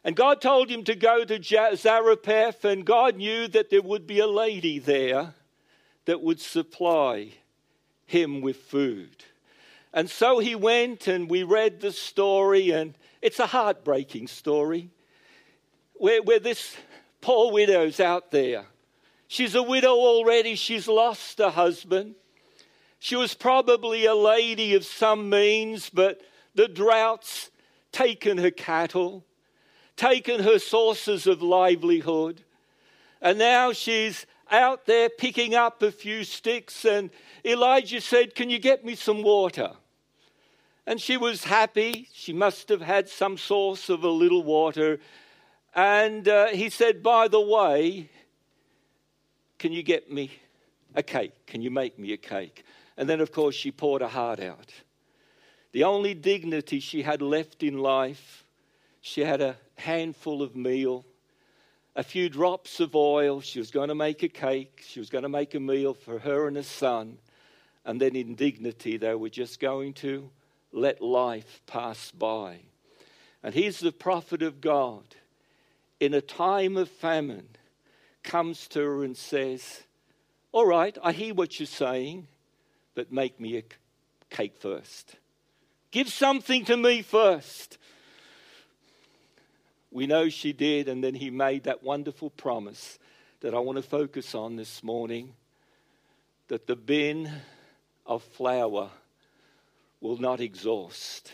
And 0.02 0.17
God 0.17 0.40
told 0.40 0.71
him 0.71 0.83
to 0.85 0.95
go 0.95 1.26
to 1.26 1.76
Zarephath, 1.76 2.64
and 2.64 2.87
God 2.87 3.17
knew 3.17 3.49
that 3.49 3.69
there 3.69 3.83
would 3.83 4.07
be 4.07 4.21
a 4.21 4.26
lady 4.26 4.79
there 4.79 5.35
that 6.07 6.23
would 6.23 6.40
supply 6.40 7.33
him 8.07 8.40
with 8.40 8.57
food. 8.57 9.25
And 9.92 10.09
so 10.09 10.38
he 10.38 10.54
went, 10.54 11.09
and 11.09 11.28
we 11.28 11.42
read 11.42 11.80
the 11.80 11.92
story, 11.92 12.70
and 12.70 12.97
it's 13.20 13.38
a 13.38 13.47
heartbreaking 13.47 14.28
story 14.28 14.90
where, 15.94 16.23
where 16.23 16.38
this 16.38 16.76
poor 17.20 17.52
widow's 17.52 18.00
out 18.00 18.30
there. 18.30 18.66
She's 19.26 19.54
a 19.54 19.62
widow 19.62 19.94
already, 19.94 20.54
she's 20.54 20.88
lost 20.88 21.38
her 21.38 21.50
husband. 21.50 22.14
She 22.99 23.16
was 23.16 23.35
probably 23.35 24.04
a 24.04 24.14
lady 24.14 24.75
of 24.75 24.85
some 24.85 25.30
means, 25.30 25.90
but 25.90 26.20
the 26.54 26.68
drought's 26.68 27.50
taken 27.92 28.38
her 28.38 28.50
cattle, 28.50 29.24
taken 29.96 30.42
her 30.42 30.59
sources 30.59 31.26
of 31.26 31.42
livelihood, 31.42 32.42
and 33.22 33.38
now 33.38 33.72
she's 33.72 34.26
out 34.50 34.86
there 34.86 35.08
picking 35.08 35.54
up 35.54 35.82
a 35.82 35.92
few 35.92 36.24
sticks. 36.24 36.84
And 36.84 37.10
Elijah 37.44 38.00
said, 38.00 38.34
Can 38.34 38.50
you 38.50 38.58
get 38.58 38.84
me 38.84 38.94
some 38.94 39.22
water? 39.22 39.72
And 40.86 41.00
she 41.00 41.16
was 41.16 41.44
happy. 41.44 42.08
She 42.12 42.32
must 42.32 42.68
have 42.68 42.80
had 42.80 43.08
some 43.08 43.36
source 43.36 43.88
of 43.88 44.02
a 44.02 44.08
little 44.08 44.42
water. 44.42 44.98
And 45.74 46.26
uh, 46.26 46.48
he 46.48 46.68
said, 46.70 47.02
By 47.02 47.28
the 47.28 47.40
way, 47.40 48.10
can 49.58 49.72
you 49.72 49.82
get 49.82 50.10
me 50.10 50.30
a 50.94 51.02
cake? 51.02 51.46
Can 51.46 51.62
you 51.62 51.70
make 51.70 51.98
me 51.98 52.12
a 52.12 52.16
cake? 52.16 52.64
And 52.96 53.08
then, 53.08 53.20
of 53.20 53.32
course, 53.32 53.54
she 53.54 53.70
poured 53.70 54.02
her 54.02 54.08
heart 54.08 54.40
out. 54.40 54.72
The 55.72 55.84
only 55.84 56.14
dignity 56.14 56.80
she 56.80 57.02
had 57.02 57.22
left 57.22 57.62
in 57.62 57.78
life, 57.78 58.44
she 59.00 59.20
had 59.20 59.40
a 59.40 59.56
handful 59.76 60.42
of 60.42 60.56
meal, 60.56 61.04
a 61.96 62.03
few 62.03 62.29
drops 62.29 62.81
of 62.81 62.94
oil. 62.94 63.40
She 63.40 63.59
was 63.59 63.70
going 63.70 63.88
to 63.88 63.94
make 63.94 64.22
a 64.22 64.29
cake. 64.29 64.85
She 64.87 65.00
was 65.00 65.11
going 65.11 65.22
to 65.22 65.29
make 65.29 65.55
a 65.55 65.61
meal 65.61 65.94
for 65.94 66.18
her 66.18 66.46
and 66.46 66.57
her 66.57 66.62
son. 66.62 67.18
And 67.85 68.00
then, 68.00 68.14
in 68.14 68.35
dignity, 68.35 68.96
they 68.96 69.14
were 69.14 69.31
just 69.31 69.59
going 69.59 69.94
to 69.94 70.31
let 70.72 71.00
life 71.00 71.62
pass 71.66 72.11
by. 72.11 72.61
And 73.42 73.55
here's 73.55 73.81
the 73.81 73.92
prophet 73.92 74.42
of 74.42 74.61
God 74.61 75.03
in 75.98 76.14
a 76.14 76.20
time 76.20 76.76
of 76.76 76.88
famine 76.88 77.48
comes 78.22 78.68
to 78.68 78.81
her 78.81 79.05
and 79.05 79.16
says, 79.16 79.83
All 80.53 80.66
right, 80.66 80.96
I 81.03 81.12
hear 81.12 81.35
what 81.35 81.59
you're 81.59 81.66
saying, 81.66 82.29
but 82.94 83.12
make 83.12 83.40
me 83.40 83.57
a 83.57 83.64
cake 84.29 84.57
first. 84.59 85.16
Give 85.90 86.09
something 86.09 86.64
to 86.66 86.76
me 86.76 87.03
first. 87.03 87.79
We 89.90 90.07
know 90.07 90.29
she 90.29 90.53
did, 90.53 90.88
and 90.88 91.03
then 91.03 91.14
he 91.14 91.31
made 91.31 91.64
that 91.64 91.83
wonderful 91.83 92.31
promise 92.31 92.98
that 93.40 93.55
I 93.55 93.59
want 93.59 93.76
to 93.76 93.83
focus 93.83 94.35
on 94.35 94.57
this 94.57 94.85
morning 94.85 95.35
that 96.48 96.66
the 96.66 96.76
bin 96.76 97.31
of 98.07 98.22
flour 98.22 98.90
will 100.00 100.16
not 100.16 100.40
exhaust, 100.40 101.33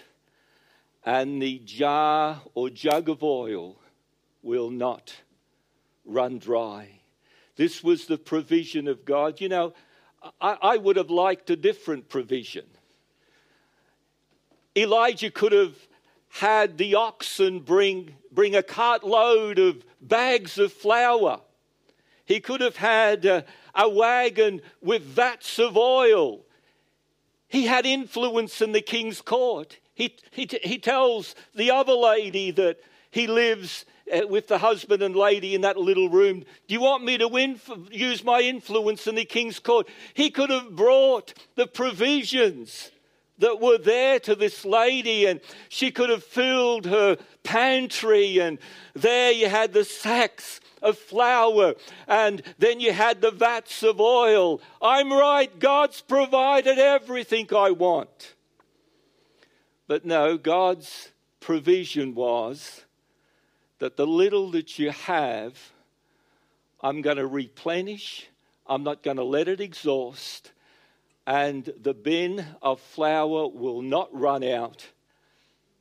and 1.04 1.40
the 1.40 1.58
jar 1.64 2.40
or 2.54 2.70
jug 2.70 3.08
of 3.08 3.22
oil 3.22 3.76
will 4.42 4.70
not 4.70 5.14
run 6.04 6.38
dry. 6.38 6.88
This 7.56 7.82
was 7.82 8.06
the 8.06 8.18
provision 8.18 8.88
of 8.88 9.04
God. 9.04 9.40
You 9.40 9.48
know, 9.48 9.74
I, 10.40 10.56
I 10.62 10.76
would 10.76 10.96
have 10.96 11.10
liked 11.10 11.50
a 11.50 11.56
different 11.56 12.08
provision. 12.08 12.64
Elijah 14.76 15.30
could 15.30 15.52
have 15.52 15.74
had 16.38 16.76
the 16.76 16.94
oxen 16.94 17.60
bring, 17.60 18.14
bring 18.30 18.54
a 18.54 18.62
cartload 18.62 19.58
of 19.58 19.84
bags 20.00 20.58
of 20.58 20.72
flour. 20.72 21.40
He 22.26 22.40
could 22.40 22.60
have 22.60 22.76
had 22.76 23.24
a, 23.24 23.44
a 23.74 23.88
wagon 23.88 24.60
with 24.82 25.02
vats 25.02 25.58
of 25.58 25.76
oil. 25.76 26.44
He 27.48 27.66
had 27.66 27.86
influence 27.86 28.60
in 28.60 28.72
the 28.72 28.82
king's 28.82 29.22
court. 29.22 29.78
He, 29.94 30.14
he, 30.30 30.46
he 30.62 30.78
tells 30.78 31.34
the 31.54 31.70
other 31.70 31.94
lady 31.94 32.50
that 32.50 32.80
he 33.10 33.26
lives 33.26 33.86
uh, 34.12 34.26
with 34.26 34.48
the 34.48 34.58
husband 34.58 35.02
and 35.02 35.16
lady 35.16 35.54
in 35.54 35.62
that 35.62 35.78
little 35.78 36.10
room. 36.10 36.40
Do 36.68 36.74
you 36.74 36.82
want 36.82 37.02
me 37.02 37.16
to 37.16 37.28
win, 37.28 37.58
use 37.90 38.22
my 38.22 38.42
influence 38.42 39.06
in 39.06 39.14
the 39.14 39.24
king's 39.24 39.58
court? 39.58 39.88
He 40.12 40.30
could 40.30 40.50
have 40.50 40.76
brought 40.76 41.32
the 41.54 41.66
provisions 41.66 42.90
that 43.38 43.60
were 43.60 43.78
there 43.78 44.18
to 44.20 44.34
this 44.34 44.64
lady, 44.64 45.26
and 45.26 45.40
she 45.68 45.90
could 45.90 46.10
have 46.10 46.24
filled 46.24 46.86
her 46.86 47.16
pantry, 47.42 48.38
and 48.38 48.58
there 48.94 49.32
you 49.32 49.48
had 49.48 49.72
the 49.72 49.84
sacks 49.84 50.60
of 50.82 50.98
flour, 50.98 51.74
and 52.06 52.42
then 52.58 52.80
you 52.80 52.92
had 52.92 53.20
the 53.20 53.30
vats 53.30 53.82
of 53.82 54.00
oil. 54.00 54.60
I'm 54.80 55.12
right, 55.12 55.58
God's 55.58 56.00
provided 56.00 56.78
everything 56.78 57.48
I 57.54 57.70
want. 57.70 58.34
But 59.86 60.04
no, 60.04 60.36
God's 60.36 61.12
provision 61.40 62.14
was 62.14 62.84
that 63.78 63.96
the 63.96 64.06
little 64.06 64.50
that 64.52 64.78
you 64.78 64.90
have, 64.90 65.72
I'm 66.80 67.02
going 67.02 67.18
to 67.18 67.26
replenish, 67.26 68.28
I'm 68.66 68.82
not 68.82 69.02
going 69.02 69.18
to 69.18 69.24
let 69.24 69.48
it 69.48 69.60
exhaust, 69.60 70.52
and 71.26 71.72
the 71.80 71.94
bin 71.94 72.44
of 72.62 72.80
flour 72.80 73.48
will 73.48 73.82
not 73.82 74.08
run 74.12 74.44
out, 74.44 74.86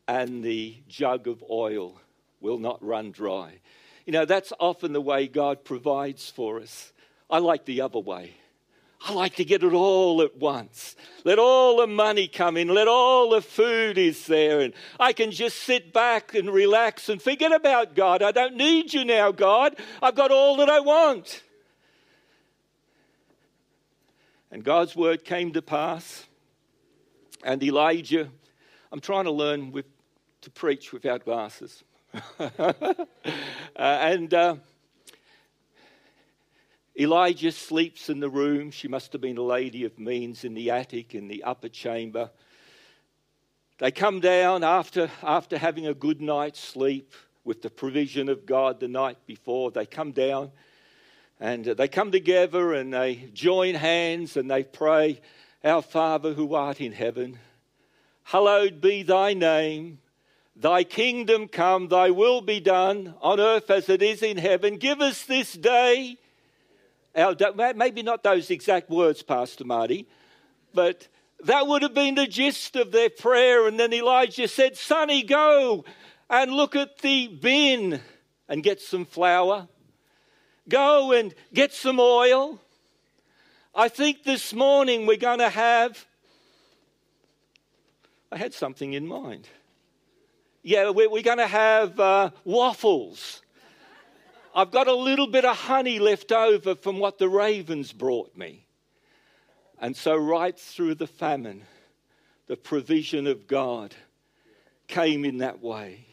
and 0.07 0.43
the 0.43 0.77
jug 0.87 1.27
of 1.27 1.43
oil 1.49 1.99
will 2.41 2.57
not 2.57 2.83
run 2.83 3.11
dry. 3.11 3.59
You 4.05 4.13
know, 4.13 4.25
that's 4.25 4.53
often 4.59 4.93
the 4.93 5.01
way 5.01 5.27
God 5.27 5.63
provides 5.63 6.29
for 6.29 6.59
us. 6.59 6.93
I 7.29 7.39
like 7.39 7.65
the 7.65 7.81
other 7.81 7.99
way. 7.99 8.33
I 9.07 9.13
like 9.13 9.35
to 9.35 9.45
get 9.45 9.63
it 9.63 9.73
all 9.73 10.21
at 10.23 10.37
once. 10.37 10.95
Let 11.25 11.37
all 11.37 11.77
the 11.77 11.87
money 11.87 12.27
come 12.27 12.57
in, 12.57 12.69
let 12.69 12.87
all 12.87 13.29
the 13.29 13.41
food 13.41 13.99
is 13.99 14.25
there, 14.25 14.61
and 14.61 14.73
I 14.99 15.13
can 15.13 15.29
just 15.31 15.57
sit 15.59 15.93
back 15.93 16.33
and 16.33 16.49
relax 16.49 17.07
and 17.09 17.21
forget 17.21 17.51
about 17.51 17.93
God. 17.93 18.23
I 18.23 18.31
don't 18.31 18.55
need 18.55 18.93
you 18.93 19.05
now, 19.05 19.31
God. 19.31 19.75
I've 20.01 20.15
got 20.15 20.31
all 20.31 20.57
that 20.57 20.69
I 20.69 20.79
want. 20.79 21.43
And 24.55 24.63
God's 24.63 24.95
word 24.95 25.25
came 25.25 25.51
to 25.51 25.61
pass. 25.61 26.27
And 27.43 27.61
Elijah, 27.61 28.29
I'm 28.89 29.01
trying 29.01 29.25
to 29.25 29.31
learn 29.31 29.73
with, 29.73 29.85
to 30.43 30.49
preach 30.49 30.93
without 30.93 31.25
glasses. 31.25 31.83
uh, 32.39 33.03
and 33.75 34.33
uh, 34.33 34.55
Elijah 36.97 37.51
sleeps 37.51 38.07
in 38.07 38.21
the 38.21 38.29
room. 38.29 38.71
She 38.71 38.87
must 38.87 39.11
have 39.11 39.19
been 39.19 39.37
a 39.37 39.41
lady 39.41 39.83
of 39.83 39.99
means 39.99 40.45
in 40.45 40.53
the 40.53 40.71
attic, 40.71 41.15
in 41.15 41.27
the 41.27 41.43
upper 41.43 41.67
chamber. 41.67 42.29
They 43.79 43.91
come 43.91 44.21
down 44.21 44.63
after, 44.63 45.11
after 45.21 45.57
having 45.57 45.85
a 45.85 45.93
good 45.93 46.21
night's 46.21 46.61
sleep 46.61 47.13
with 47.43 47.61
the 47.61 47.69
provision 47.69 48.29
of 48.29 48.45
God 48.45 48.79
the 48.79 48.87
night 48.87 49.17
before. 49.27 49.71
They 49.71 49.85
come 49.85 50.13
down 50.13 50.53
and 51.39 51.65
they 51.65 51.87
come 51.87 52.11
together 52.11 52.73
and 52.73 52.93
they 52.93 53.29
join 53.33 53.75
hands 53.75 54.37
and 54.37 54.49
they 54.49 54.63
pray, 54.63 55.21
Our 55.63 55.81
Father 55.81 56.33
who 56.33 56.53
art 56.55 56.79
in 56.81 56.91
heaven, 56.91 57.39
hallowed 58.23 58.81
be 58.81 59.03
thy 59.03 59.33
name. 59.33 59.99
Thy 60.57 60.85
kingdom 60.85 61.49
come, 61.49 61.89
thy 61.89 62.11
will 62.11 62.39
be 62.39 62.61
done 62.61 63.13
on 63.21 63.41
earth 63.41 63.69
as 63.69 63.89
it 63.89 64.01
is 64.01 64.23
in 64.23 64.37
heaven. 64.37 64.77
Give 64.77 65.01
us 65.01 65.25
this 65.25 65.51
day 65.51 66.17
our, 67.15 67.35
maybe 67.75 68.03
not 68.03 68.23
those 68.23 68.49
exact 68.49 68.89
words, 68.89 69.23
Pastor 69.23 69.63
Marty, 69.63 70.07
but 70.73 71.07
that 71.45 71.65
would 71.67 71.81
have 71.81 71.93
been 71.93 72.15
the 72.15 72.27
gist 72.27 72.75
of 72.75 72.91
their 72.91 73.09
prayer. 73.09 73.67
And 73.67 73.79
then 73.79 73.93
Elijah 73.93 74.47
said, 74.47 74.75
Sonny, 74.75 75.23
go 75.23 75.85
and 76.29 76.51
look 76.51 76.75
at 76.75 76.97
the 76.99 77.27
bin 77.27 78.01
and 78.49 78.63
get 78.63 78.81
some 78.81 79.05
flour. 79.05 79.67
Go 80.67 81.11
and 81.11 81.33
get 81.53 81.73
some 81.73 81.99
oil. 81.99 82.59
I 83.73 83.89
think 83.89 84.23
this 84.23 84.53
morning 84.53 85.05
we're 85.05 85.17
going 85.17 85.39
to 85.39 85.49
have. 85.49 86.05
I 88.31 88.37
had 88.37 88.53
something 88.53 88.93
in 88.93 89.07
mind. 89.07 89.47
Yeah, 90.63 90.89
we're, 90.89 91.09
we're 91.09 91.21
going 91.21 91.37
to 91.37 91.47
have 91.47 91.99
uh, 91.99 92.31
waffles 92.43 93.41
I've 94.55 94.71
got 94.71 94.87
a 94.87 94.95
little 94.95 95.27
bit 95.27 95.43
of 95.43 95.57
honey 95.57 95.99
left 95.99 96.31
over 96.31 96.75
from 96.75 96.97
what 96.97 97.17
the 97.17 97.27
ravens 97.27 97.91
brought 97.91 98.37
me. 98.37 98.65
And 99.81 99.97
so, 99.97 100.15
right 100.15 100.57
through 100.57 100.95
the 100.95 101.07
famine, 101.07 101.63
the 102.47 102.55
provision 102.55 103.27
of 103.27 103.47
God 103.47 103.93
came 104.87 105.25
in 105.25 105.39
that 105.39 105.61
way. 105.61 106.05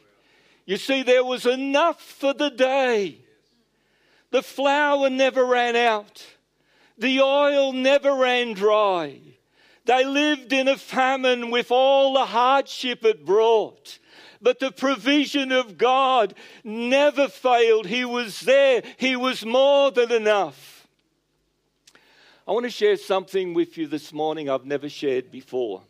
You 0.67 0.77
see, 0.77 1.05
there 1.05 1.25
was 1.25 1.47
enough 1.47 2.03
for 2.03 2.35
the 2.35 2.51
day. 2.51 3.21
The 4.33 4.43
flour 4.43 5.11
never 5.11 5.45
ran 5.45 5.77
out, 5.77 6.27
the 6.97 7.21
oil 7.21 7.73
never 7.73 8.15
ran 8.15 8.55
dry. 8.55 9.21
They 9.85 10.05
lived 10.05 10.53
in 10.53 10.69
a 10.69 10.77
famine 10.77 11.51
with 11.51 11.71
all 11.71 12.15
the 12.15 12.25
hardship 12.25 13.05
it 13.05 13.27
brought. 13.27 13.99
But 14.41 14.59
the 14.59 14.73
provision 14.73 15.53
of 15.53 15.77
God 15.77 16.35
never 16.65 17.29
failed. 17.29 17.87
He 17.87 18.05
was 18.05 18.41
there, 18.41 18.83
He 18.97 19.17
was 19.17 19.45
more 19.45 19.91
than 19.91 20.11
enough. 20.11 20.89
I 22.49 22.53
want 22.53 22.65
to 22.65 22.71
share 22.71 22.97
something 22.97 23.53
with 23.55 23.77
you 23.77 23.87
this 23.87 24.13
morning 24.13 24.49
I've 24.49 24.65
never 24.65 24.89
shared 24.89 25.31
before. 25.31 25.83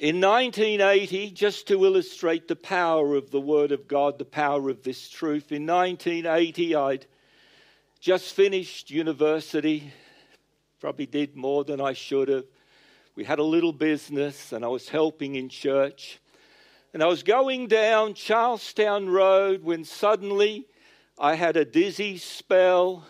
In 0.00 0.20
1980, 0.20 1.30
just 1.30 1.68
to 1.68 1.84
illustrate 1.84 2.48
the 2.48 2.56
power 2.56 3.14
of 3.14 3.30
the 3.30 3.40
Word 3.40 3.70
of 3.70 3.86
God, 3.86 4.18
the 4.18 4.24
power 4.24 4.68
of 4.68 4.82
this 4.82 5.08
truth, 5.08 5.52
in 5.52 5.64
1980, 5.66 6.74
I'd 6.74 7.06
just 8.00 8.34
finished 8.34 8.90
university, 8.90 9.92
probably 10.80 11.06
did 11.06 11.36
more 11.36 11.62
than 11.62 11.80
I 11.80 11.92
should 11.92 12.26
have. 12.26 12.44
We 13.14 13.22
had 13.22 13.38
a 13.38 13.44
little 13.44 13.72
business, 13.72 14.50
and 14.50 14.64
I 14.64 14.68
was 14.68 14.88
helping 14.88 15.36
in 15.36 15.48
church. 15.48 16.18
And 16.92 17.00
I 17.00 17.06
was 17.06 17.22
going 17.22 17.68
down 17.68 18.14
Charlestown 18.14 19.08
Road 19.08 19.62
when 19.62 19.84
suddenly 19.84 20.66
I 21.20 21.36
had 21.36 21.56
a 21.56 21.64
dizzy 21.64 22.18
spell. 22.18 23.06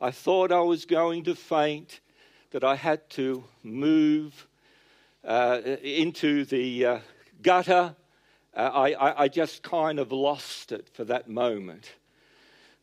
I 0.00 0.10
thought 0.10 0.50
I 0.50 0.60
was 0.62 0.86
going 0.86 1.22
to 1.24 1.36
faint, 1.36 2.00
that 2.50 2.64
I 2.64 2.74
had 2.74 3.08
to 3.10 3.44
move 3.62 4.48
uh, 5.26 5.60
into 5.82 6.44
the 6.44 6.86
uh, 6.86 6.98
gutter. 7.42 7.94
Uh, 8.54 8.60
I, 8.60 8.92
I, 8.92 9.22
I 9.24 9.28
just 9.28 9.62
kind 9.62 9.98
of 9.98 10.12
lost 10.12 10.72
it 10.72 10.88
for 10.94 11.04
that 11.04 11.28
moment. 11.28 11.92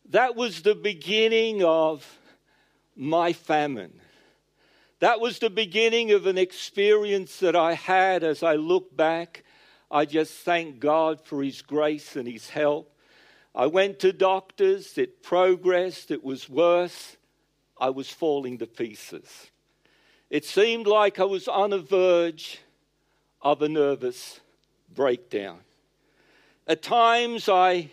That 0.09 0.35
was 0.35 0.61
the 0.61 0.75
beginning 0.75 1.63
of 1.63 2.19
my 2.95 3.33
famine. 3.33 3.99
That 4.99 5.19
was 5.19 5.39
the 5.39 5.49
beginning 5.49 6.11
of 6.11 6.27
an 6.27 6.37
experience 6.37 7.39
that 7.39 7.55
I 7.55 7.73
had 7.73 8.23
as 8.23 8.43
I 8.43 8.55
look 8.55 8.95
back 8.95 9.43
I 9.93 10.05
just 10.05 10.39
thank 10.39 10.79
God 10.79 11.21
for 11.21 11.43
His 11.43 11.61
grace 11.61 12.15
and 12.15 12.27
His 12.27 12.49
help. 12.49 12.97
I 13.53 13.67
went 13.67 13.99
to 13.99 14.11
doctors, 14.11 14.97
it 14.97 15.21
progressed, 15.21 16.09
it 16.09 16.23
was 16.23 16.49
worse. 16.49 17.15
I 17.79 17.91
was 17.91 18.09
falling 18.09 18.57
to 18.57 18.65
pieces. 18.65 19.51
It 20.33 20.45
seemed 20.45 20.87
like 20.87 21.19
I 21.19 21.25
was 21.25 21.47
on 21.47 21.73
a 21.73 21.77
verge 21.77 22.57
of 23.43 23.61
a 23.61 23.69
nervous 23.69 24.39
breakdown. 24.91 25.59
At 26.65 26.81
times, 26.81 27.47
I 27.47 27.91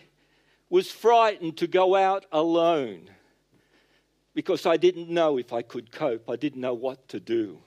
was 0.71 0.91
frightened 0.91 1.59
to 1.59 1.67
go 1.67 1.95
out 1.95 2.25
alone 2.33 3.11
because 4.33 4.65
I 4.65 4.79
didn't 4.79 5.11
know 5.11 5.37
if 5.37 5.53
I 5.53 5.61
could 5.61 5.93
cope. 5.93 6.31
I 6.31 6.37
didn't 6.37 6.63
know 6.63 6.73
what 6.73 7.09
to 7.09 7.21
do. 7.21 7.59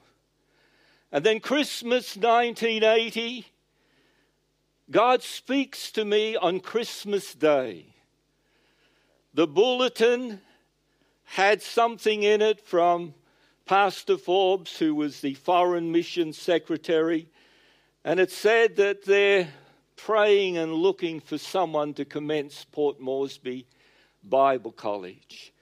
And 1.12 1.24
then 1.24 1.40
Christmas 1.40 2.18
1980, 2.18 3.46
God 4.90 5.22
speaks 5.22 5.92
to 5.92 6.04
me 6.04 6.36
on 6.36 6.60
Christmas 6.60 7.36
Day. 7.36 7.94
The 9.36 9.46
bulletin 9.46 10.42
had 11.26 11.62
something 11.62 12.24
in 12.24 12.42
it 12.42 12.60
from 12.60 13.14
Pastor 13.66 14.18
Forbes, 14.18 14.78
who 14.78 14.94
was 14.94 15.22
the 15.22 15.36
Foreign 15.36 15.92
Mission 15.92 16.34
Secretary, 16.34 17.30
and 18.04 18.20
it 18.20 18.30
said 18.30 18.76
that 18.76 19.06
they're 19.06 19.48
praying 19.96 20.58
and 20.58 20.74
looking 20.74 21.22
for 21.22 21.38
someone 21.38 21.94
to 21.94 22.04
commence 22.04 22.66
Port 22.66 23.00
Moresby 23.00 23.66
Bible 24.22 24.74
College. 24.74 25.54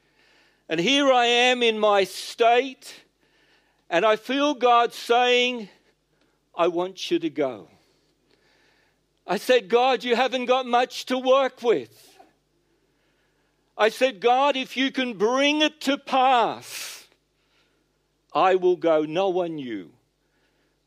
And 0.68 0.80
here 0.80 1.12
I 1.12 1.26
am 1.26 1.62
in 1.62 1.78
my 1.78 2.04
state, 2.04 3.04
and 3.90 4.04
I 4.04 4.16
feel 4.16 4.56
God 4.56 4.94
saying, 4.94 5.70
I 6.56 6.70
want 6.70 7.12
you 7.12 7.20
to 7.20 7.30
go. 7.30 7.68
I 9.28 9.38
said, 9.38 9.70
God, 9.70 10.04
you 10.04 10.16
haven't 10.16 10.46
got 10.46 10.66
much 10.66 11.06
to 11.06 11.20
work 11.20 11.62
with. 11.62 12.18
I 13.78 13.90
said, 13.90 14.20
God, 14.20 14.56
if 14.56 14.76
you 14.76 14.92
can 14.92 15.18
bring 15.18 15.62
it 15.62 15.82
to 15.82 15.98
pass, 15.98 17.01
I 18.34 18.56
will 18.56 18.78
go. 18.78 19.04
No 19.04 19.30
one 19.30 19.56
knew. 19.56 19.92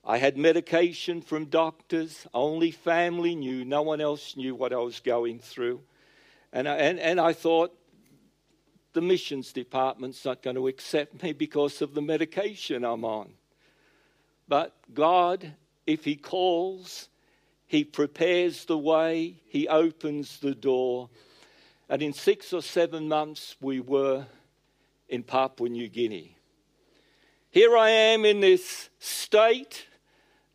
I 0.04 0.18
had 0.18 0.36
medication 0.36 1.22
from 1.22 1.46
doctors, 1.46 2.26
only 2.34 2.70
family 2.70 3.34
knew, 3.34 3.64
no 3.64 3.80
one 3.82 4.02
else 4.02 4.36
knew 4.36 4.54
what 4.54 4.72
I 4.72 4.76
was 4.76 5.00
going 5.00 5.38
through. 5.38 5.80
And 6.52 6.68
I, 6.68 6.76
and, 6.76 7.00
and 7.00 7.18
I 7.18 7.32
thought, 7.32 7.74
the 8.92 9.00
missions 9.00 9.52
department's 9.52 10.24
not 10.24 10.42
going 10.42 10.56
to 10.56 10.68
accept 10.68 11.22
me 11.22 11.32
because 11.32 11.82
of 11.82 11.94
the 11.94 12.02
medication 12.02 12.84
I'm 12.84 13.04
on. 13.04 13.32
But 14.46 14.74
God, 14.92 15.52
if 15.86 16.04
He 16.04 16.16
calls, 16.16 17.08
he 17.66 17.82
prepares 17.82 18.66
the 18.66 18.78
way, 18.78 19.40
He 19.46 19.66
opens 19.68 20.38
the 20.38 20.54
door. 20.54 21.08
And 21.88 22.02
in 22.02 22.12
six 22.12 22.52
or 22.52 22.62
seven 22.62 23.08
months, 23.08 23.56
we 23.60 23.80
were 23.80 24.26
in 25.08 25.22
Papua 25.22 25.68
New 25.68 25.88
Guinea. 25.88 26.33
Here 27.54 27.76
I 27.76 27.90
am 27.90 28.24
in 28.24 28.40
this 28.40 28.90
state 28.98 29.86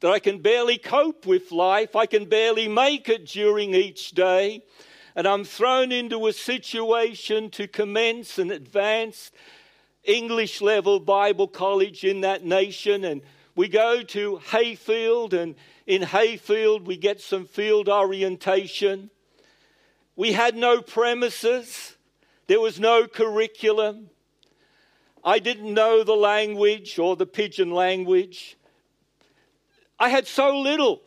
that 0.02 0.12
I 0.12 0.20
can 0.20 0.40
barely 0.40 0.78
cope 0.78 1.26
with 1.26 1.50
life, 1.50 1.96
I 1.96 2.06
can 2.06 2.26
barely 2.26 2.68
make 2.68 3.08
it 3.08 3.26
during 3.26 3.74
each 3.74 4.12
day. 4.12 4.66
And 5.16 5.26
I'm 5.26 5.46
thrown 5.46 5.94
into 5.94 6.28
a 6.28 6.34
situation 6.34 7.52
to 7.52 7.70
commence 7.70 8.38
an 8.38 8.52
advanced 8.52 9.34
English 10.04 10.60
level 10.60 11.00
Bible 11.00 11.48
college 11.48 12.04
in 12.04 12.20
that 12.20 12.44
nation. 12.44 13.06
And 13.06 13.22
we 13.56 13.70
go 13.70 14.02
to 14.02 14.42
Hayfield, 14.52 15.34
and 15.34 15.56
in 15.88 16.02
Hayfield, 16.02 16.86
we 16.86 16.98
get 16.98 17.22
some 17.22 17.46
field 17.46 17.88
orientation. 17.88 19.10
We 20.18 20.34
had 20.34 20.54
no 20.54 20.82
premises, 20.82 21.96
there 22.48 22.60
was 22.60 22.78
no 22.78 23.08
curriculum. 23.08 24.10
I 25.24 25.40
didn't 25.40 25.74
know 25.74 26.04
the 26.04 26.16
language 26.16 26.98
or 27.00 27.16
the 27.16 27.26
pidgin 27.26 27.72
language. 27.72 28.58
I 30.00 30.10
had 30.10 30.28
so 30.28 30.58
little, 30.58 31.02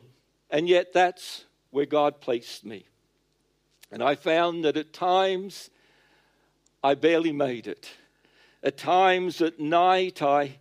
and 0.51 0.69
yet 0.69 0.93
that's 0.93 1.45
where 1.71 1.87
God 1.87 2.21
placed 2.21 2.65
me. 2.65 2.85
And 3.91 4.03
I 4.03 4.15
found 4.15 4.65
that 4.65 4.77
at 4.77 4.93
times 4.93 5.71
I 6.83 6.95
barely 6.95 7.33
made 7.33 7.67
it. 7.67 7.91
At 8.63 8.77
times 8.77 9.41
at 9.41 9.59
night 9.59 10.23
I 10.23 10.59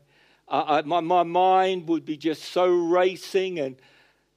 I, 0.51 0.81
my, 0.81 0.99
my 0.99 1.23
mind 1.23 1.87
would 1.87 2.03
be 2.03 2.17
just 2.17 2.43
so 2.43 2.67
racing. 2.67 3.59
And, 3.59 3.77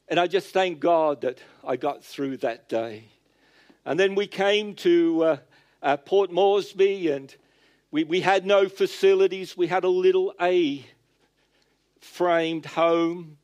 and 0.08 0.20
I 0.20 0.28
just 0.28 0.52
thank 0.52 0.78
God 0.78 1.22
that 1.22 1.40
I 1.66 1.74
got 1.74 2.04
through 2.04 2.36
that 2.38 2.68
day. 2.68 3.06
And 3.84 3.98
then 3.98 4.14
we 4.14 4.28
came 4.28 4.74
to 4.76 5.24
uh, 5.24 5.36
uh, 5.82 5.96
Port 5.96 6.30
Moresby, 6.30 7.10
and 7.10 7.34
we, 7.94 8.02
we 8.02 8.20
had 8.22 8.44
no 8.44 8.68
facilities. 8.68 9.56
We 9.56 9.68
had 9.68 9.84
a 9.84 9.88
little 9.88 10.34
A 10.40 10.84
framed 12.00 12.66
home, 12.66 13.38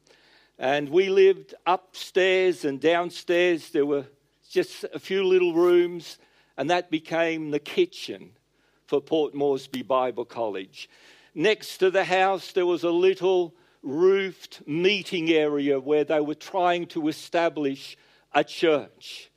and 0.59 0.89
we 0.89 1.09
lived 1.09 1.55
upstairs 1.67 2.65
and 2.65 2.81
downstairs. 2.81 3.71
There 3.71 3.87
were 3.87 4.07
just 4.51 4.85
a 4.93 4.99
few 4.99 5.23
little 5.23 5.55
rooms, 5.55 6.19
and 6.57 6.69
that 6.69 6.91
became 6.91 7.53
the 7.53 7.61
kitchen 7.61 8.33
for 8.89 9.01
Port 9.01 9.35
Moresby 9.35 9.83
Bible 9.83 10.25
College. 10.25 10.91
Next 11.33 11.79
to 11.79 11.89
the 11.89 12.03
house, 12.03 12.51
there 12.51 12.67
was 12.67 12.83
a 12.83 12.91
little 12.91 13.55
roofed 13.85 14.67
meeting 14.67 15.31
area 15.31 15.79
where 15.79 16.03
they 16.03 16.21
were 16.21 16.35
trying 16.35 16.89
to 16.89 17.07
establish 17.07 17.97
a 18.35 18.43
church. 18.43 19.30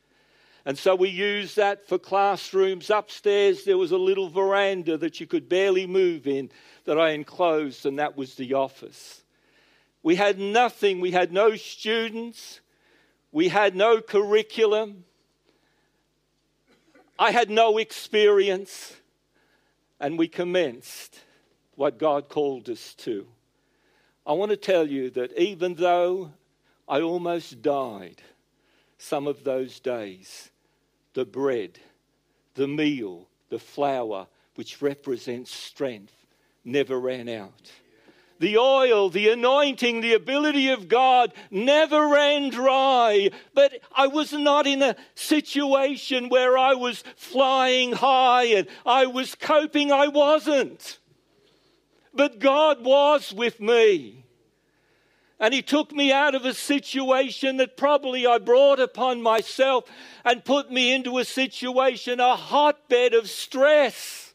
And 0.65 0.77
so 0.77 0.95
we 0.95 1.09
used 1.09 1.57
that 1.57 1.87
for 1.87 1.99
classrooms. 1.99 2.89
Upstairs, 2.89 3.65
there 3.65 3.77
was 3.77 3.91
a 3.91 3.97
little 3.97 4.29
veranda 4.29 4.97
that 4.97 5.19
you 5.19 5.27
could 5.27 5.49
barely 5.49 5.85
move 5.85 6.25
in 6.25 6.49
that 6.85 6.97
I 6.97 7.09
enclosed, 7.11 7.85
and 7.85 7.99
that 7.99 8.15
was 8.15 8.35
the 8.35 8.53
office. 8.53 9.23
We 10.03 10.15
had 10.15 10.39
nothing, 10.39 11.01
we 11.01 11.11
had 11.11 11.33
no 11.33 11.55
students, 11.55 12.61
we 13.31 13.49
had 13.49 13.75
no 13.75 14.01
curriculum, 14.01 15.05
I 17.19 17.31
had 17.31 17.49
no 17.49 17.77
experience, 17.77 18.95
and 19.99 20.17
we 20.17 20.27
commenced 20.27 21.19
what 21.75 21.97
God 21.97 22.29
called 22.29 22.69
us 22.69 22.93
to. 22.95 23.27
I 24.25 24.33
want 24.33 24.51
to 24.51 24.57
tell 24.57 24.87
you 24.87 25.09
that 25.11 25.37
even 25.37 25.75
though 25.75 26.31
I 26.87 27.01
almost 27.01 27.61
died 27.61 28.21
some 28.97 29.27
of 29.27 29.43
those 29.43 29.79
days, 29.79 30.49
the 31.13 31.25
bread, 31.25 31.79
the 32.55 32.67
meal, 32.67 33.27
the 33.49 33.59
flour, 33.59 34.27
which 34.55 34.81
represents 34.81 35.51
strength, 35.51 36.15
never 36.63 36.99
ran 36.99 37.29
out. 37.29 37.71
The 38.39 38.57
oil, 38.57 39.09
the 39.09 39.29
anointing, 39.29 40.01
the 40.01 40.13
ability 40.13 40.69
of 40.69 40.89
God 40.89 41.33
never 41.49 42.09
ran 42.09 42.49
dry. 42.49 43.29
But 43.53 43.79
I 43.95 44.07
was 44.07 44.33
not 44.33 44.67
in 44.67 44.81
a 44.81 44.97
situation 45.15 46.29
where 46.29 46.57
I 46.57 46.73
was 46.73 47.03
flying 47.15 47.93
high 47.93 48.45
and 48.45 48.67
I 48.85 49.05
was 49.05 49.35
coping. 49.35 49.91
I 49.91 50.07
wasn't. 50.07 50.99
But 52.13 52.39
God 52.39 52.83
was 52.83 53.33
with 53.33 53.59
me. 53.61 54.22
And 55.43 55.53
He 55.53 55.61
took 55.61 55.91
me 55.91 56.09
out 56.09 56.35
of 56.35 56.45
a 56.45 56.53
situation 56.53 57.57
that 57.57 57.75
probably 57.75 58.25
I 58.25 58.37
brought 58.37 58.79
upon 58.79 59.21
myself 59.21 59.83
and 60.23 60.45
put 60.45 60.71
me 60.71 60.93
into 60.93 61.17
a 61.17 61.25
situation, 61.25 62.21
a 62.21 62.37
hotbed 62.37 63.13
of 63.13 63.29
stress. 63.29 64.33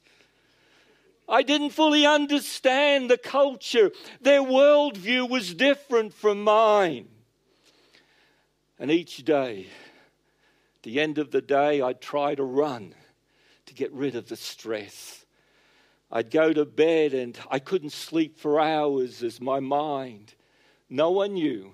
I 1.26 1.42
didn't 1.44 1.70
fully 1.70 2.04
understand 2.04 3.10
the 3.10 3.16
culture. 3.16 3.90
Their 4.20 4.42
worldview 4.42 5.30
was 5.30 5.54
different 5.54 6.12
from 6.12 6.44
mine. 6.44 7.08
And 8.78 8.90
each 8.90 9.24
day, 9.24 9.66
at 10.76 10.82
the 10.82 11.00
end 11.00 11.16
of 11.16 11.30
the 11.30 11.40
day, 11.40 11.80
I'd 11.80 12.02
try 12.02 12.34
to 12.34 12.44
run 12.44 12.94
to 13.64 13.72
get 13.72 13.90
rid 13.94 14.14
of 14.14 14.28
the 14.28 14.36
stress. 14.36 15.24
I'd 16.12 16.30
go 16.30 16.52
to 16.52 16.66
bed 16.66 17.14
and 17.14 17.38
I 17.50 17.60
couldn't 17.60 17.92
sleep 17.92 18.38
for 18.38 18.60
hours 18.60 19.22
as 19.22 19.40
my 19.40 19.58
mind. 19.58 20.34
No 20.90 21.10
one 21.10 21.34
knew, 21.34 21.72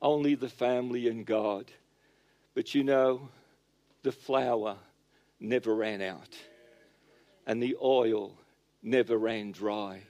only 0.00 0.34
the 0.34 0.48
family 0.48 1.08
and 1.08 1.26
God. 1.26 1.70
But 2.54 2.74
you 2.74 2.84
know, 2.84 3.28
the 4.02 4.12
flour 4.12 4.76
never 5.38 5.74
ran 5.74 6.00
out, 6.02 6.36
and 7.46 7.62
the 7.62 7.76
oil 7.82 8.34
never 8.82 9.16
ran 9.18 9.52
dry. 9.52 10.02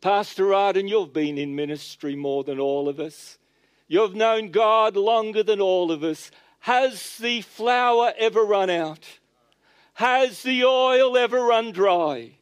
Pastor 0.00 0.54
Arden, 0.54 0.88
you've 0.88 1.12
been 1.12 1.36
in 1.36 1.54
ministry 1.54 2.16
more 2.16 2.42
than 2.42 2.58
all 2.58 2.88
of 2.88 2.98
us. 2.98 3.38
You've 3.86 4.14
known 4.14 4.50
God 4.50 4.96
longer 4.96 5.42
than 5.42 5.60
all 5.60 5.92
of 5.92 6.02
us. 6.02 6.30
Has 6.60 7.18
the 7.18 7.42
flour 7.42 8.12
ever 8.18 8.42
run 8.42 8.70
out? 8.70 9.06
Has 9.94 10.42
the 10.42 10.64
oil 10.64 11.16
ever 11.16 11.40
run 11.40 11.72
dry? 11.72 12.32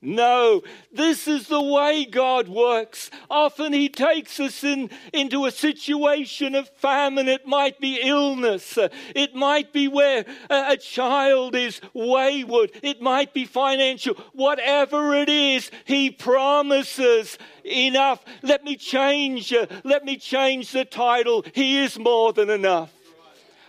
No, 0.00 0.62
this 0.92 1.26
is 1.26 1.48
the 1.48 1.60
way 1.60 2.04
God 2.04 2.46
works. 2.46 3.10
Often 3.28 3.72
He 3.72 3.88
takes 3.88 4.38
us 4.38 4.62
in, 4.62 4.90
into 5.12 5.44
a 5.44 5.50
situation 5.50 6.54
of 6.54 6.68
famine. 6.68 7.26
It 7.26 7.48
might 7.48 7.80
be 7.80 7.98
illness. 8.00 8.78
It 9.16 9.34
might 9.34 9.72
be 9.72 9.88
where 9.88 10.24
a, 10.48 10.72
a 10.72 10.76
child 10.76 11.56
is 11.56 11.80
wayward. 11.94 12.70
It 12.80 13.02
might 13.02 13.34
be 13.34 13.44
financial. 13.44 14.14
Whatever 14.34 15.14
it 15.14 15.28
is, 15.28 15.68
He 15.84 16.12
promises 16.12 17.36
enough. 17.64 18.24
Let 18.42 18.62
me 18.62 18.76
change. 18.76 19.52
Uh, 19.52 19.66
let 19.82 20.04
me 20.04 20.16
change 20.16 20.70
the 20.70 20.84
title. 20.84 21.44
He 21.54 21.80
is 21.80 21.98
more 21.98 22.32
than 22.32 22.50
enough. 22.50 22.92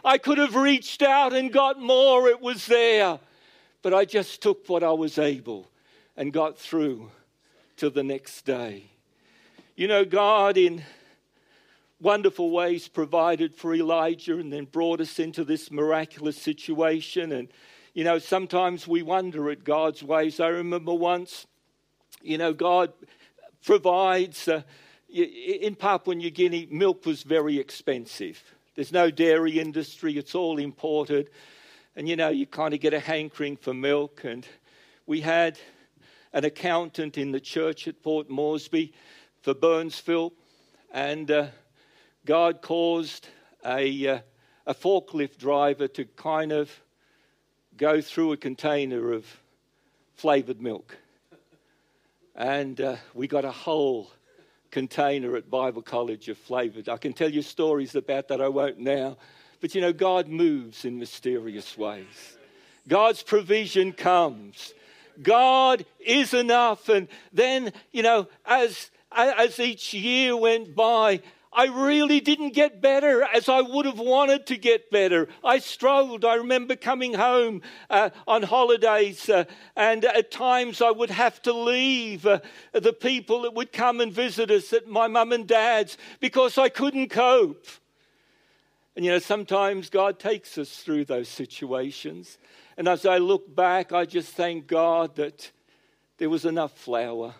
I 0.05 0.19
could 0.19 0.37
have 0.37 0.55
reached 0.55 1.01
out 1.01 1.33
and 1.33 1.51
got 1.51 1.79
more, 1.79 2.27
it 2.27 2.39
was 2.39 2.67
there. 2.67 3.19
But 3.81 3.95
I 3.95 4.05
just 4.05 4.41
took 4.43 4.69
what 4.69 4.83
I 4.83 4.91
was 4.91 5.17
able 5.17 5.68
and 6.19 6.33
got 6.33 6.57
through 6.57 7.09
to 7.77 7.89
the 7.89 8.03
next 8.03 8.41
day. 8.41 8.91
You 9.77 9.87
know, 9.87 10.03
God, 10.03 10.57
in 10.57 10.83
wonderful 12.01 12.51
ways, 12.51 12.89
provided 12.89 13.55
for 13.55 13.73
Elijah 13.73 14.37
and 14.37 14.51
then 14.51 14.65
brought 14.65 14.99
us 14.99 15.17
into 15.17 15.45
this 15.45 15.71
miraculous 15.71 16.35
situation. 16.37 17.31
And, 17.31 17.47
you 17.93 18.03
know, 18.03 18.19
sometimes 18.19 18.85
we 18.85 19.01
wonder 19.01 19.49
at 19.49 19.63
God's 19.63 20.03
ways. 20.03 20.41
I 20.41 20.49
remember 20.49 20.93
once, 20.93 21.47
you 22.21 22.37
know, 22.37 22.51
God 22.51 22.91
provides. 23.65 24.49
Uh, 24.49 24.63
in 25.11 25.73
Papua 25.73 26.15
New 26.15 26.29
Guinea, 26.29 26.67
milk 26.69 27.05
was 27.05 27.23
very 27.23 27.57
expensive. 27.57 28.43
There's 28.75 28.91
no 28.91 29.09
dairy 29.09 29.57
industry, 29.57 30.17
it's 30.17 30.35
all 30.35 30.59
imported. 30.59 31.29
And 31.95 32.09
you 32.09 32.17
know, 32.17 32.29
you 32.29 32.45
kind 32.45 32.73
of 32.73 32.81
get 32.81 32.93
a 32.93 32.99
hankering 32.99 33.55
for 33.55 33.73
milk. 33.73 34.21
And 34.25 34.45
we 35.07 35.21
had 35.21 35.57
an 36.33 36.45
accountant 36.45 37.17
in 37.17 37.31
the 37.31 37.39
church 37.39 37.87
at 37.87 38.01
Port 38.03 38.29
Moresby 38.29 38.93
for 39.41 39.53
Burns 39.53 39.97
Philp. 39.97 40.33
And 40.91 41.29
uh, 41.29 41.47
God 42.25 42.61
caused 42.61 43.27
a, 43.65 44.07
uh, 44.07 44.19
a 44.65 44.73
forklift 44.73 45.37
driver 45.37 45.87
to 45.87 46.05
kind 46.05 46.51
of 46.51 46.71
go 47.77 48.01
through 48.01 48.33
a 48.33 48.37
container 48.37 49.13
of 49.13 49.25
flavored 50.15 50.61
milk. 50.61 50.97
And 52.35 52.79
uh, 52.79 52.97
we 53.13 53.27
got 53.27 53.45
a 53.45 53.51
whole 53.51 54.11
container 54.71 55.35
at 55.35 55.49
Bible 55.49 55.81
College 55.81 56.29
of 56.29 56.37
flavored. 56.37 56.89
I 56.89 56.97
can 56.97 57.13
tell 57.13 57.29
you 57.29 57.41
stories 57.41 57.95
about 57.95 58.27
that, 58.27 58.41
I 58.41 58.47
won't 58.47 58.79
now. 58.79 59.17
But 59.61 59.75
you 59.75 59.81
know, 59.81 59.93
God 59.93 60.27
moves 60.27 60.85
in 60.85 60.99
mysterious 60.99 61.77
ways. 61.77 62.37
God's 62.87 63.23
provision 63.23 63.91
comes. 63.93 64.73
God 65.21 65.85
is 65.99 66.33
enough. 66.33 66.89
And 66.89 67.07
then, 67.33 67.73
you 67.91 68.03
know, 68.03 68.27
as, 68.45 68.91
as 69.11 69.59
each 69.59 69.93
year 69.93 70.35
went 70.35 70.75
by, 70.75 71.21
I 71.51 71.65
really 71.65 72.19
didn't 72.19 72.53
get 72.53 72.79
better 72.79 73.23
as 73.23 73.49
I 73.49 73.61
would 73.61 73.87
have 73.87 73.97
wanted 73.97 74.45
to 74.47 74.57
get 74.57 74.91
better. 74.91 75.27
I 75.43 75.57
struggled. 75.59 76.23
I 76.23 76.35
remember 76.35 76.75
coming 76.75 77.15
home 77.15 77.63
uh, 77.89 78.11
on 78.27 78.43
holidays, 78.43 79.27
uh, 79.29 79.45
and 79.75 80.05
at 80.05 80.29
times 80.29 80.79
I 80.79 80.91
would 80.91 81.09
have 81.09 81.41
to 81.43 81.53
leave 81.53 82.27
uh, 82.27 82.41
the 82.71 82.93
people 82.93 83.41
that 83.41 83.55
would 83.55 83.73
come 83.73 83.99
and 83.99 84.13
visit 84.13 84.51
us 84.51 84.73
at 84.73 84.87
my 84.87 85.07
mum 85.07 85.33
and 85.33 85.47
dad's 85.47 85.97
because 86.19 86.59
I 86.59 86.69
couldn't 86.69 87.09
cope. 87.09 87.65
And 88.95 89.03
you 89.03 89.11
know, 89.11 89.19
sometimes 89.19 89.89
God 89.89 90.19
takes 90.19 90.57
us 90.57 90.77
through 90.77 91.05
those 91.05 91.29
situations. 91.29 92.37
And 92.79 92.87
as 92.87 93.05
I 93.05 93.17
look 93.17 93.53
back, 93.53 93.91
I 93.91 94.05
just 94.05 94.31
thank 94.35 94.65
God 94.65 95.17
that 95.17 95.51
there 96.17 96.29
was 96.29 96.45
enough 96.45 96.71
flour 96.71 97.35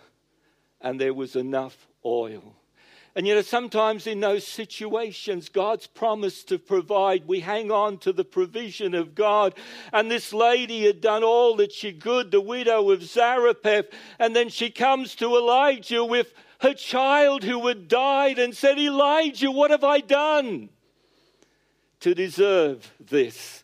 and 0.82 1.00
there 1.00 1.14
was 1.14 1.38
enough 1.38 1.88
oil. 2.06 2.58
And 3.16 3.26
you 3.26 3.34
know, 3.34 3.42
sometimes 3.42 4.06
in 4.06 4.20
those 4.20 4.46
situations, 4.46 5.48
God's 5.48 5.88
promise 5.88 6.44
to 6.44 6.60
provide, 6.60 7.26
we 7.26 7.40
hang 7.40 7.72
on 7.72 8.00
to 8.00 8.12
the 8.12 8.26
provision 8.26 8.94
of 8.94 9.16
God. 9.16 9.56
And 9.94 10.12
this 10.12 10.34
lady 10.34 10.86
had 10.86 11.00
done 11.00 11.24
all 11.24 11.56
that 11.56 11.72
she 11.72 11.94
could, 11.94 12.32
the 12.32 12.42
widow 12.42 12.92
of 12.92 13.02
Zarephath. 13.02 13.86
And 14.20 14.36
then 14.36 14.50
she 14.50 14.70
comes 14.70 15.16
to 15.16 15.38
Elijah 15.38 16.04
with 16.04 16.34
her 16.60 16.74
child 16.74 17.46
who 17.46 17.66
had 17.66 17.88
died 17.88 18.40
and 18.40 18.54
said, 18.54 18.78
Elijah, 18.78 19.52
what 19.52 19.72
have 19.72 19.86
I 19.86 20.02
done? 20.02 20.68
to 22.00 22.16
deserve 22.16 22.94
this. 23.00 23.64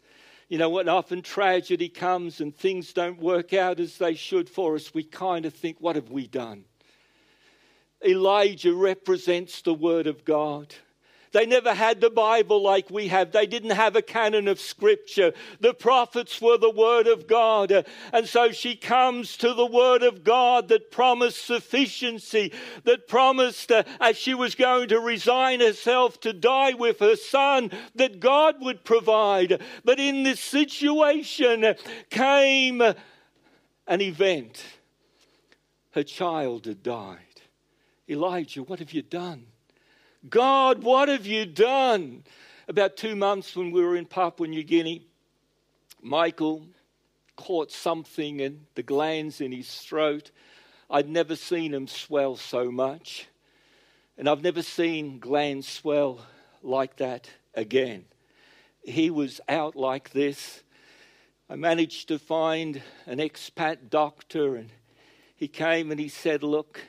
You 0.56 0.60
know, 0.60 0.70
when 0.70 0.88
often 0.88 1.22
tragedy 1.22 1.90
comes 1.90 2.40
and 2.40 2.56
things 2.56 2.94
don't 2.94 3.20
work 3.20 3.52
out 3.52 3.82
as 3.82 3.98
they 3.98 4.14
should 4.16 4.48
for 4.48 4.76
us, 4.76 4.94
we 4.94 5.04
kind 5.04 5.46
of 5.46 5.54
think, 5.54 5.82
what 5.82 5.98
have 5.98 6.12
we 6.12 6.28
done? 6.28 6.64
Elijah 8.02 8.74
represents 8.74 9.62
the 9.62 9.74
Word 9.74 10.08
of 10.08 10.24
God. 10.24 10.74
They 11.36 11.46
never 11.46 11.74
had 11.74 12.00
the 12.00 12.10
Bible 12.10 12.64
like 12.64 12.90
we 12.90 13.10
have. 13.10 13.34
They 13.34 13.46
didn't 13.46 13.72
have 13.72 13.98
a 13.98 14.02
canon 14.02 14.48
of 14.48 14.58
Scripture. 14.58 15.34
The 15.60 15.74
prophets 15.74 16.40
were 16.40 16.58
the 16.58 16.72
Word 16.72 17.08
of 17.08 17.28
God. 17.28 17.86
And 18.14 18.26
so 18.26 18.54
she 18.54 18.78
comes 18.78 19.36
to 19.40 19.54
the 19.54 19.66
Word 19.66 20.02
of 20.02 20.24
God 20.24 20.70
that 20.70 20.92
promised 20.92 21.46
sufficiency, 21.46 22.54
that 22.86 23.10
promised, 23.10 23.70
uh, 23.70 23.84
as 24.00 24.16
she 24.16 24.34
was 24.34 24.56
going 24.56 24.88
to 24.88 25.00
resign 25.02 25.60
herself 25.60 26.22
to 26.22 26.32
die 26.32 26.72
with 26.72 27.00
her 27.00 27.18
son, 27.18 27.70
that 27.96 28.22
God 28.22 28.62
would 28.62 28.86
provide. 28.86 29.62
But 29.84 30.00
in 30.00 30.24
this 30.24 30.40
situation 30.40 31.76
came 32.10 32.82
an 32.82 34.02
event. 34.02 34.64
Her 35.92 36.04
child 36.04 36.66
had 36.66 36.82
died. 36.82 37.42
Elijah, 38.08 38.64
what 38.64 38.80
have 38.80 38.94
you 38.94 39.02
done? 39.02 39.48
God, 40.30 40.84
what 40.84 41.10
have 41.10 41.26
you 41.26 41.46
done? 41.46 42.24
About 42.68 42.98
two 42.98 43.16
months 43.16 43.56
when 43.56 43.72
we 43.72 43.84
were 43.84 43.96
in 43.96 44.06
Papua 44.06 44.48
New 44.48 44.64
Guinea, 44.64 45.06
Michael 46.02 46.66
caught 47.36 47.72
something 47.72 48.40
in 48.40 48.66
the 48.76 48.82
glands 48.82 49.42
in 49.42 49.52
his 49.52 49.70
throat. 49.70 50.32
I'd 50.90 51.10
never 51.10 51.36
seen 51.36 51.74
him 51.74 51.88
swell 51.88 52.38
so 52.38 52.72
much. 52.72 53.28
And 54.18 54.28
I've 54.28 54.42
never 54.42 54.64
seen 54.64 55.20
glands 55.20 55.68
swell 55.68 56.26
like 56.64 56.96
that 56.98 57.30
again. 57.54 58.06
He 58.84 59.10
was 59.10 59.42
out 59.48 59.76
like 59.76 60.12
this. 60.12 60.64
I 61.50 61.56
managed 61.56 62.08
to 62.08 62.18
find 62.18 62.82
an 63.06 63.20
expat 63.20 63.90
doctor, 63.90 64.56
and 64.56 64.70
he 65.36 65.48
came 65.48 65.92
and 65.92 66.00
he 66.00 66.08
said, 66.08 66.42
Look, 66.42 66.82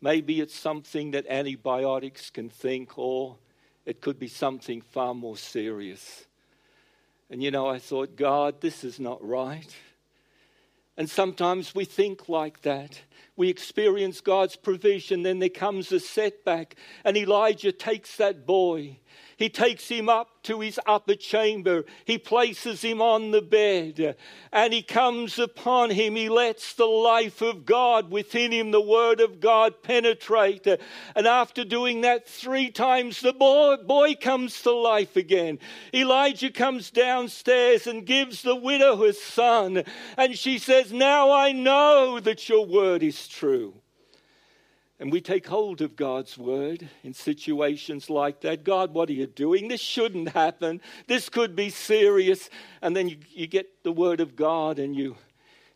Maybe 0.00 0.40
it's 0.40 0.54
something 0.54 1.10
that 1.10 1.26
antibiotics 1.28 2.30
can 2.30 2.48
think, 2.48 2.98
or 2.98 3.36
it 3.84 4.00
could 4.00 4.18
be 4.18 4.28
something 4.28 4.80
far 4.80 5.14
more 5.14 5.36
serious. 5.36 6.26
And 7.28 7.42
you 7.42 7.50
know, 7.50 7.68
I 7.68 7.78
thought, 7.78 8.16
God, 8.16 8.60
this 8.60 8.82
is 8.82 8.98
not 8.98 9.24
right. 9.26 9.74
And 10.96 11.08
sometimes 11.08 11.74
we 11.74 11.84
think 11.84 12.28
like 12.28 12.62
that. 12.62 13.00
We 13.36 13.48
experience 13.48 14.20
God's 14.20 14.56
provision, 14.56 15.22
then 15.22 15.38
there 15.38 15.48
comes 15.48 15.92
a 15.92 16.00
setback, 16.00 16.76
and 17.04 17.16
Elijah 17.16 17.72
takes 17.72 18.16
that 18.16 18.46
boy 18.46 18.98
he 19.40 19.48
takes 19.48 19.88
him 19.88 20.10
up 20.10 20.42
to 20.42 20.60
his 20.60 20.78
upper 20.86 21.14
chamber. 21.14 21.86
He 22.04 22.18
places 22.18 22.82
him 22.82 23.00
on 23.00 23.30
the 23.30 23.40
bed 23.40 24.16
and 24.52 24.70
he 24.70 24.82
comes 24.82 25.38
upon 25.38 25.88
him. 25.88 26.14
He 26.14 26.28
lets 26.28 26.74
the 26.74 26.84
life 26.84 27.40
of 27.40 27.64
God 27.64 28.10
within 28.10 28.52
him, 28.52 28.70
the 28.70 28.82
word 28.82 29.18
of 29.18 29.40
God, 29.40 29.82
penetrate. 29.82 30.66
And 30.66 31.26
after 31.26 31.64
doing 31.64 32.02
that 32.02 32.28
three 32.28 32.70
times, 32.70 33.22
the 33.22 33.32
boy, 33.32 33.78
boy 33.78 34.14
comes 34.14 34.60
to 34.60 34.72
life 34.72 35.16
again. 35.16 35.58
Elijah 35.94 36.50
comes 36.50 36.90
downstairs 36.90 37.86
and 37.86 38.04
gives 38.04 38.42
the 38.42 38.56
widow 38.56 39.04
a 39.04 39.14
son. 39.14 39.84
And 40.18 40.36
she 40.36 40.58
says, 40.58 40.92
Now 40.92 41.32
I 41.32 41.52
know 41.52 42.20
that 42.20 42.46
your 42.50 42.66
word 42.66 43.02
is 43.02 43.09
true. 43.28 43.74
And 45.00 45.10
we 45.10 45.22
take 45.22 45.46
hold 45.46 45.80
of 45.80 45.96
God's 45.96 46.36
word 46.36 46.86
in 47.02 47.14
situations 47.14 48.10
like 48.10 48.42
that. 48.42 48.64
God, 48.64 48.92
what 48.92 49.08
are 49.08 49.14
you 49.14 49.26
doing? 49.26 49.68
This 49.68 49.80
shouldn't 49.80 50.28
happen. 50.28 50.82
This 51.06 51.30
could 51.30 51.56
be 51.56 51.70
serious. 51.70 52.50
And 52.82 52.94
then 52.94 53.08
you, 53.08 53.16
you 53.30 53.46
get 53.46 53.82
the 53.82 53.92
word 53.92 54.20
of 54.20 54.36
God 54.36 54.78
and 54.78 54.94
you, 54.94 55.16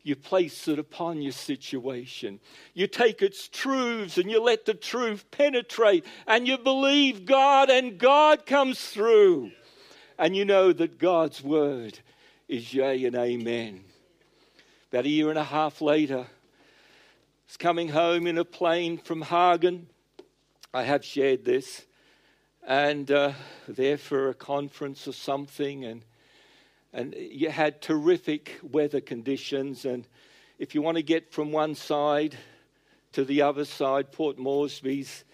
you 0.03 0.15
place 0.15 0.69
it 0.69 0.79
upon 0.79 1.23
your 1.23 1.33
situation. 1.33 2.39
You 2.75 2.87
take 2.87 3.23
its 3.23 3.49
truths 3.49 4.19
and 4.19 4.31
you 4.31 4.43
let 4.43 4.67
the 4.67 4.75
truth 4.75 5.25
penetrate 5.31 6.05
and 6.27 6.47
you 6.47 6.59
believe 6.59 7.25
God 7.25 7.71
and 7.71 7.97
God 7.97 8.45
comes 8.45 8.79
through. 8.79 9.53
And 10.19 10.37
you 10.37 10.45
know 10.45 10.71
that 10.75 10.99
God's 10.99 11.43
word 11.43 11.99
is 12.47 12.75
yea 12.75 13.07
and 13.07 13.17
amen. 13.17 13.85
About 14.93 15.07
a 15.07 15.09
year 15.09 15.31
and 15.31 15.39
a 15.39 15.45
half 15.45 15.81
later, 15.81 16.27
was 17.47 17.57
coming 17.57 17.89
home 17.89 18.27
in 18.27 18.39
a 18.39 18.45
plane 18.45 18.99
from 18.99 19.23
Hagen. 19.23 19.89
I 20.73 20.83
have 20.83 21.05
shared 21.05 21.45
this. 21.45 21.85
And 22.67 23.11
uh, 23.11 23.33
there 23.69 23.99
for 23.99 24.31
a 24.31 24.35
conference 24.35 25.07
or 25.07 25.13
something. 25.13 25.85
And, 25.85 26.03
and 26.93 27.15
you 27.15 27.51
had 27.51 27.83
terrific 27.83 28.59
weather 28.63 29.01
conditions. 29.01 29.85
And 29.85 30.07
if 30.59 30.75
you 30.75 30.81
want 30.81 30.97
to 30.97 31.03
get 31.03 31.33
from 31.33 31.53
one 31.53 31.75
side 31.75 32.37
to 33.13 33.25
the 33.25 33.43
other 33.43 33.65
side, 33.65 34.13
Port 34.13 34.39
Moresby's 34.39 35.25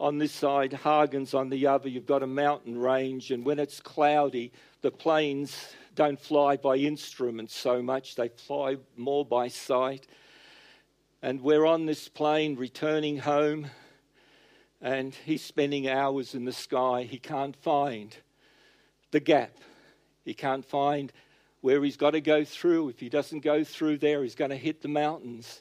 on 0.00 0.16
this 0.16 0.32
side, 0.32 0.72
Hagen's 0.72 1.34
on 1.34 1.50
the 1.50 1.66
other. 1.66 1.88
You've 1.88 2.06
got 2.06 2.22
a 2.22 2.26
mountain 2.26 2.78
range, 2.78 3.30
and 3.30 3.44
when 3.44 3.58
it's 3.58 3.80
cloudy, 3.80 4.50
the 4.80 4.90
planes 4.90 5.74
don't 5.94 6.18
fly 6.18 6.56
by 6.56 6.76
instruments 6.76 7.54
so 7.54 7.82
much, 7.82 8.14
they 8.14 8.28
fly 8.28 8.78
more 8.96 9.26
by 9.26 9.48
sight. 9.48 10.06
And 11.22 11.42
we're 11.42 11.66
on 11.66 11.84
this 11.84 12.08
plane 12.08 12.56
returning 12.56 13.18
home, 13.18 13.66
and 14.80 15.14
he's 15.14 15.44
spending 15.44 15.86
hours 15.86 16.34
in 16.34 16.46
the 16.46 16.52
sky. 16.52 17.02
He 17.02 17.18
can't 17.18 17.54
find 17.56 18.16
the 19.10 19.20
gap, 19.20 19.52
he 20.24 20.32
can't 20.32 20.64
find 20.64 21.12
where 21.60 21.82
he's 21.84 21.98
got 21.98 22.12
to 22.12 22.22
go 22.22 22.42
through. 22.42 22.88
If 22.88 23.00
he 23.00 23.10
doesn't 23.10 23.40
go 23.40 23.64
through 23.64 23.98
there, 23.98 24.22
he's 24.22 24.34
going 24.34 24.50
to 24.50 24.56
hit 24.56 24.80
the 24.80 24.88
mountains. 24.88 25.60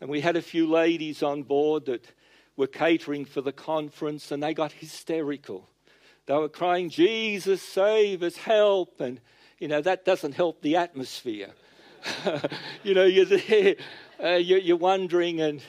And 0.00 0.08
we 0.08 0.22
had 0.22 0.36
a 0.36 0.42
few 0.42 0.66
ladies 0.66 1.22
on 1.22 1.42
board 1.42 1.84
that 1.86 2.06
were 2.56 2.66
catering 2.66 3.26
for 3.26 3.42
the 3.42 3.52
conference, 3.52 4.30
and 4.30 4.42
they 4.42 4.54
got 4.54 4.72
hysterical. 4.72 5.68
They 6.24 6.34
were 6.34 6.48
crying, 6.48 6.88
Jesus, 6.88 7.60
save 7.62 8.22
us, 8.22 8.36
help. 8.36 9.02
And, 9.02 9.20
you 9.58 9.68
know, 9.68 9.82
that 9.82 10.06
doesn't 10.06 10.34
help 10.34 10.62
the 10.62 10.76
atmosphere. 10.76 11.50
you 12.82 12.94
know, 12.94 13.04
you're 13.04 13.24
there 13.24 13.74
uh, 14.22 14.30
you're, 14.30 14.58
you're 14.58 14.76
wondering. 14.76 15.40
And, 15.40 15.62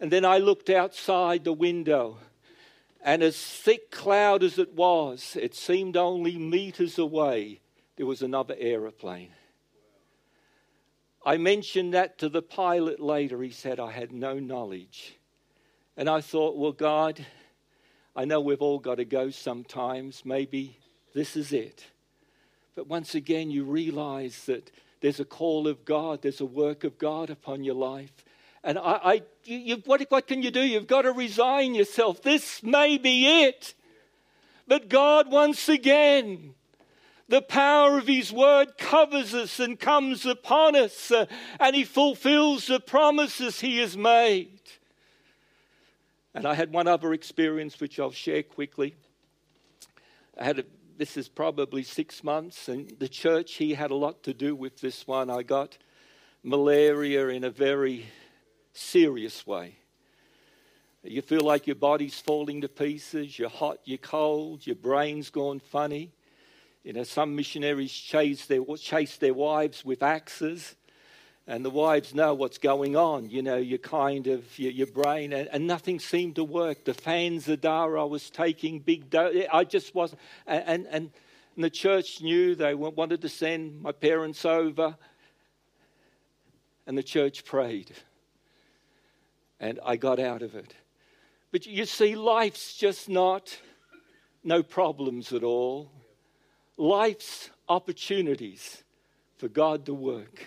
and 0.00 0.10
then 0.10 0.24
I 0.24 0.38
looked 0.38 0.70
outside 0.70 1.44
the 1.44 1.52
window, 1.52 2.18
and 3.02 3.22
as 3.22 3.36
thick 3.36 3.90
cloud 3.90 4.42
as 4.42 4.58
it 4.58 4.74
was, 4.74 5.36
it 5.40 5.54
seemed 5.54 5.96
only 5.96 6.38
meters 6.38 6.98
away, 6.98 7.60
there 7.96 8.06
was 8.06 8.22
another 8.22 8.56
aeroplane. 8.58 9.32
I 11.24 11.36
mentioned 11.36 11.92
that 11.92 12.18
to 12.18 12.30
the 12.30 12.40
pilot 12.40 12.98
later. 12.98 13.42
He 13.42 13.50
said, 13.50 13.78
I 13.78 13.90
had 13.90 14.10
no 14.10 14.38
knowledge. 14.38 15.18
And 15.96 16.08
I 16.08 16.22
thought, 16.22 16.56
well, 16.56 16.72
God, 16.72 17.26
I 18.16 18.24
know 18.24 18.40
we've 18.40 18.62
all 18.62 18.78
got 18.78 18.94
to 18.94 19.04
go 19.04 19.28
sometimes. 19.28 20.24
Maybe 20.24 20.78
this 21.14 21.36
is 21.36 21.52
it. 21.52 21.84
But 22.74 22.86
once 22.86 23.14
again, 23.14 23.50
you 23.50 23.64
realize 23.64 24.46
that 24.46 24.70
there's 25.00 25.20
a 25.20 25.24
call 25.24 25.66
of 25.66 25.84
God, 25.84 26.22
there's 26.22 26.40
a 26.40 26.46
work 26.46 26.84
of 26.84 26.98
God 26.98 27.30
upon 27.30 27.64
your 27.64 27.74
life. 27.74 28.12
And 28.62 28.78
I, 28.78 29.00
I 29.02 29.22
you, 29.44 29.58
you, 29.58 29.82
what, 29.86 30.02
what 30.10 30.26
can 30.26 30.42
you 30.42 30.50
do? 30.50 30.60
You've 30.60 30.86
got 30.86 31.02
to 31.02 31.12
resign 31.12 31.74
yourself. 31.74 32.22
This 32.22 32.62
may 32.62 32.98
be 32.98 33.44
it. 33.44 33.74
But 34.66 34.88
God, 34.88 35.30
once 35.30 35.68
again, 35.68 36.54
the 37.28 37.40
power 37.40 37.98
of 37.98 38.06
His 38.06 38.32
word 38.32 38.76
covers 38.76 39.34
us 39.34 39.58
and 39.58 39.78
comes 39.80 40.26
upon 40.26 40.76
us, 40.76 41.10
uh, 41.10 41.26
and 41.58 41.74
He 41.74 41.84
fulfills 41.84 42.66
the 42.66 42.80
promises 42.80 43.60
He 43.60 43.78
has 43.78 43.96
made. 43.96 44.60
And 46.34 46.46
I 46.46 46.54
had 46.54 46.72
one 46.72 46.86
other 46.86 47.12
experience 47.12 47.80
which 47.80 47.98
I'll 47.98 48.12
share 48.12 48.42
quickly. 48.42 48.94
I 50.38 50.44
had 50.44 50.58
a 50.58 50.64
this 51.00 51.16
is 51.16 51.30
probably 51.30 51.82
six 51.82 52.22
months, 52.22 52.68
and 52.68 52.94
the 52.98 53.08
church, 53.08 53.54
he 53.54 53.72
had 53.72 53.90
a 53.90 53.94
lot 53.94 54.22
to 54.22 54.34
do 54.34 54.54
with 54.54 54.82
this 54.82 55.06
one. 55.06 55.30
I 55.30 55.42
got 55.42 55.78
malaria 56.42 57.28
in 57.28 57.42
a 57.42 57.48
very 57.48 58.04
serious 58.74 59.46
way. 59.46 59.76
You 61.02 61.22
feel 61.22 61.40
like 61.40 61.66
your 61.66 61.76
body's 61.76 62.20
falling 62.20 62.60
to 62.60 62.68
pieces, 62.68 63.38
you're 63.38 63.48
hot, 63.48 63.78
you're 63.86 63.96
cold, 63.96 64.66
your 64.66 64.76
brain's 64.76 65.30
gone 65.30 65.58
funny. 65.58 66.12
You 66.84 66.92
know, 66.92 67.04
some 67.04 67.34
missionaries 67.34 67.92
chase 67.92 68.44
their, 68.44 68.60
chase 68.76 69.16
their 69.16 69.32
wives 69.32 69.82
with 69.82 70.02
axes 70.02 70.76
and 71.50 71.64
the 71.64 71.70
wives 71.70 72.14
know 72.14 72.32
what's 72.32 72.58
going 72.58 72.94
on. 72.94 73.28
You 73.28 73.42
know, 73.42 73.56
you 73.56 73.76
kind 73.76 74.28
of, 74.28 74.56
your, 74.56 74.70
your 74.70 74.86
brain, 74.86 75.32
and, 75.32 75.48
and, 75.50 75.66
nothing 75.66 75.98
seemed 75.98 76.36
to 76.36 76.44
work. 76.44 76.84
The 76.84 76.94
fans, 76.94 77.48
Fansidar 77.48 78.00
I 78.00 78.04
was 78.04 78.30
taking, 78.30 78.78
big, 78.78 79.10
do- 79.10 79.46
I 79.52 79.64
just 79.64 79.92
wasn't, 79.92 80.20
and, 80.46 80.86
and, 80.86 81.10
and 81.56 81.64
the 81.64 81.68
church 81.68 82.20
knew 82.22 82.54
they 82.54 82.72
wanted 82.74 83.22
to 83.22 83.28
send 83.28 83.82
my 83.82 83.90
parents 83.90 84.44
over, 84.44 84.96
and 86.86 86.96
the 86.96 87.02
church 87.02 87.44
prayed. 87.44 87.90
And 89.58 89.80
I 89.84 89.96
got 89.96 90.20
out 90.20 90.42
of 90.42 90.54
it. 90.54 90.72
But 91.50 91.66
you 91.66 91.84
see, 91.84 92.14
life's 92.14 92.76
just 92.76 93.08
not 93.08 93.58
no 94.44 94.62
problems 94.62 95.32
at 95.32 95.42
all. 95.42 95.90
Life's 96.76 97.50
opportunities 97.68 98.84
for 99.36 99.48
God 99.48 99.86
to 99.86 99.94
work 99.94 100.46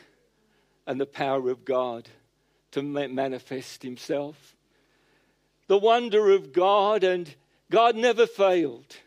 and 0.86 1.00
the 1.00 1.06
power 1.06 1.50
of 1.50 1.66
God 1.66 2.10
to 2.72 2.82
manifest 2.82 3.84
Himself. 3.84 4.56
the 5.68 5.78
wonder 5.78 6.32
of 6.32 6.52
God, 6.54 7.04
and 7.04 7.34
God 7.72 7.96
never 7.96 8.28
failed. 8.28 8.98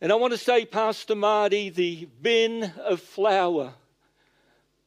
And 0.00 0.12
I 0.12 0.14
want 0.16 0.32
to 0.32 0.38
say, 0.38 0.64
Pastor 0.64 1.14
Marty, 1.14 1.70
the 1.70 2.08
bin 2.22 2.72
of 2.78 3.00
flour 3.00 3.74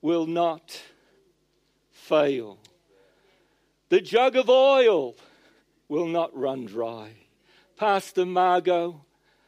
will 0.01 0.25
not 0.25 0.81
fail. 1.91 2.57
The 3.89 4.01
jug 4.01 4.35
of 4.35 4.49
oil 4.49 5.15
will 5.89 6.07
not 6.07 6.37
run 6.37 6.65
dry. 6.65 7.11
Pastor 7.77 8.25
Margot, 8.25 9.01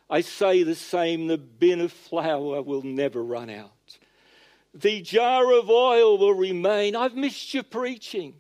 I 0.10 0.22
say 0.22 0.64
the 0.64 0.76
same 0.76 1.28
the 1.28 1.38
bin 1.38 1.82
of 1.82 1.92
flour 1.92 2.62
will 2.62 2.84
never 2.84 3.24
run 3.24 3.50
out. 3.50 3.72
The 4.74 5.02
jar 5.02 5.52
of 5.54 5.70
oil 5.70 6.18
will 6.18 6.34
remain. 6.34 6.96
I've 6.96 7.16
missed 7.16 7.54
your 7.54 7.64
preaching. 7.64 8.36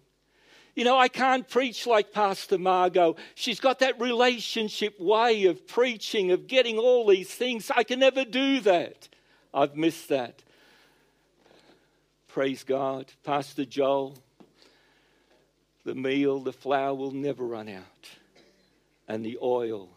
You 0.75 0.85
know, 0.85 0.97
I 0.97 1.07
can't 1.07 1.47
preach 1.49 1.87
like 1.87 2.13
Pastor 2.13 2.57
Margot. 2.57 3.15
She's 3.35 3.59
got 3.59 3.79
that 3.79 3.99
relationship 3.99 4.99
way 4.99 5.45
of 5.45 5.67
preaching, 5.67 6.31
of 6.31 6.47
getting 6.47 6.77
all 6.77 7.07
these 7.07 7.29
things. 7.29 7.71
I 7.75 7.83
can 7.83 7.99
never 7.99 8.23
do 8.23 8.59
that. 8.61 9.09
I've 9.53 9.75
missed 9.75 10.09
that. 10.09 10.43
Praise 12.27 12.63
God. 12.63 13.11
Pastor 13.23 13.65
Joel, 13.65 14.17
the 15.83 15.95
meal, 15.95 16.39
the 16.39 16.53
flour 16.53 16.93
will 16.93 17.11
never 17.11 17.43
run 17.43 17.67
out, 17.67 18.09
and 19.07 19.25
the 19.25 19.39
oil 19.41 19.89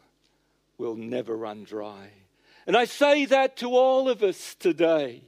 will 0.79 0.97
never 0.97 1.37
run 1.37 1.65
dry. 1.65 2.09
And 2.67 2.77
I 2.77 2.87
say 2.87 3.27
that 3.27 3.59
to 3.59 3.77
all 3.77 4.09
of 4.09 4.23
us 4.23 4.55
today. 4.55 5.23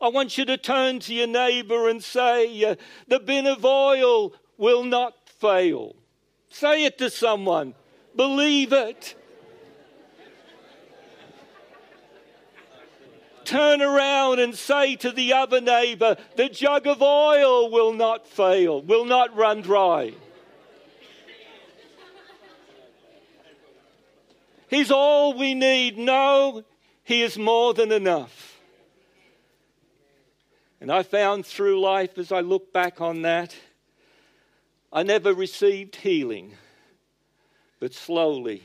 I 0.00 0.08
want 0.08 0.38
you 0.38 0.44
to 0.46 0.56
turn 0.56 1.00
to 1.00 1.14
your 1.14 1.26
neighbor 1.26 1.88
and 1.88 2.02
say, 2.02 2.64
uh, 2.64 2.76
The 3.08 3.20
bin 3.20 3.46
of 3.46 3.64
oil 3.64 4.32
will 4.56 4.82
not 4.82 5.14
fail. 5.26 5.94
Say 6.48 6.84
it 6.84 6.98
to 6.98 7.10
someone. 7.10 7.74
Believe 8.16 8.72
it. 8.72 9.14
Turn 13.44 13.82
around 13.82 14.38
and 14.38 14.54
say 14.54 14.96
to 14.96 15.10
the 15.10 15.32
other 15.32 15.60
neighbor, 15.60 16.16
the 16.36 16.48
jug 16.48 16.86
of 16.86 17.02
oil 17.02 17.70
will 17.70 17.92
not 17.92 18.26
fail, 18.26 18.80
will 18.80 19.04
not 19.04 19.36
run 19.36 19.60
dry. 19.60 20.12
He's 24.68 24.92
all 24.92 25.36
we 25.36 25.54
need. 25.54 25.98
No, 25.98 26.62
He 27.02 27.22
is 27.22 27.36
more 27.36 27.74
than 27.74 27.90
enough. 27.90 28.49
And 30.80 30.90
I 30.90 31.02
found 31.02 31.44
through 31.44 31.80
life, 31.80 32.16
as 32.16 32.32
I 32.32 32.40
look 32.40 32.72
back 32.72 33.00
on 33.00 33.22
that, 33.22 33.54
I 34.92 35.02
never 35.02 35.34
received 35.34 35.96
healing, 35.96 36.54
but 37.78 37.92
slowly 37.92 38.62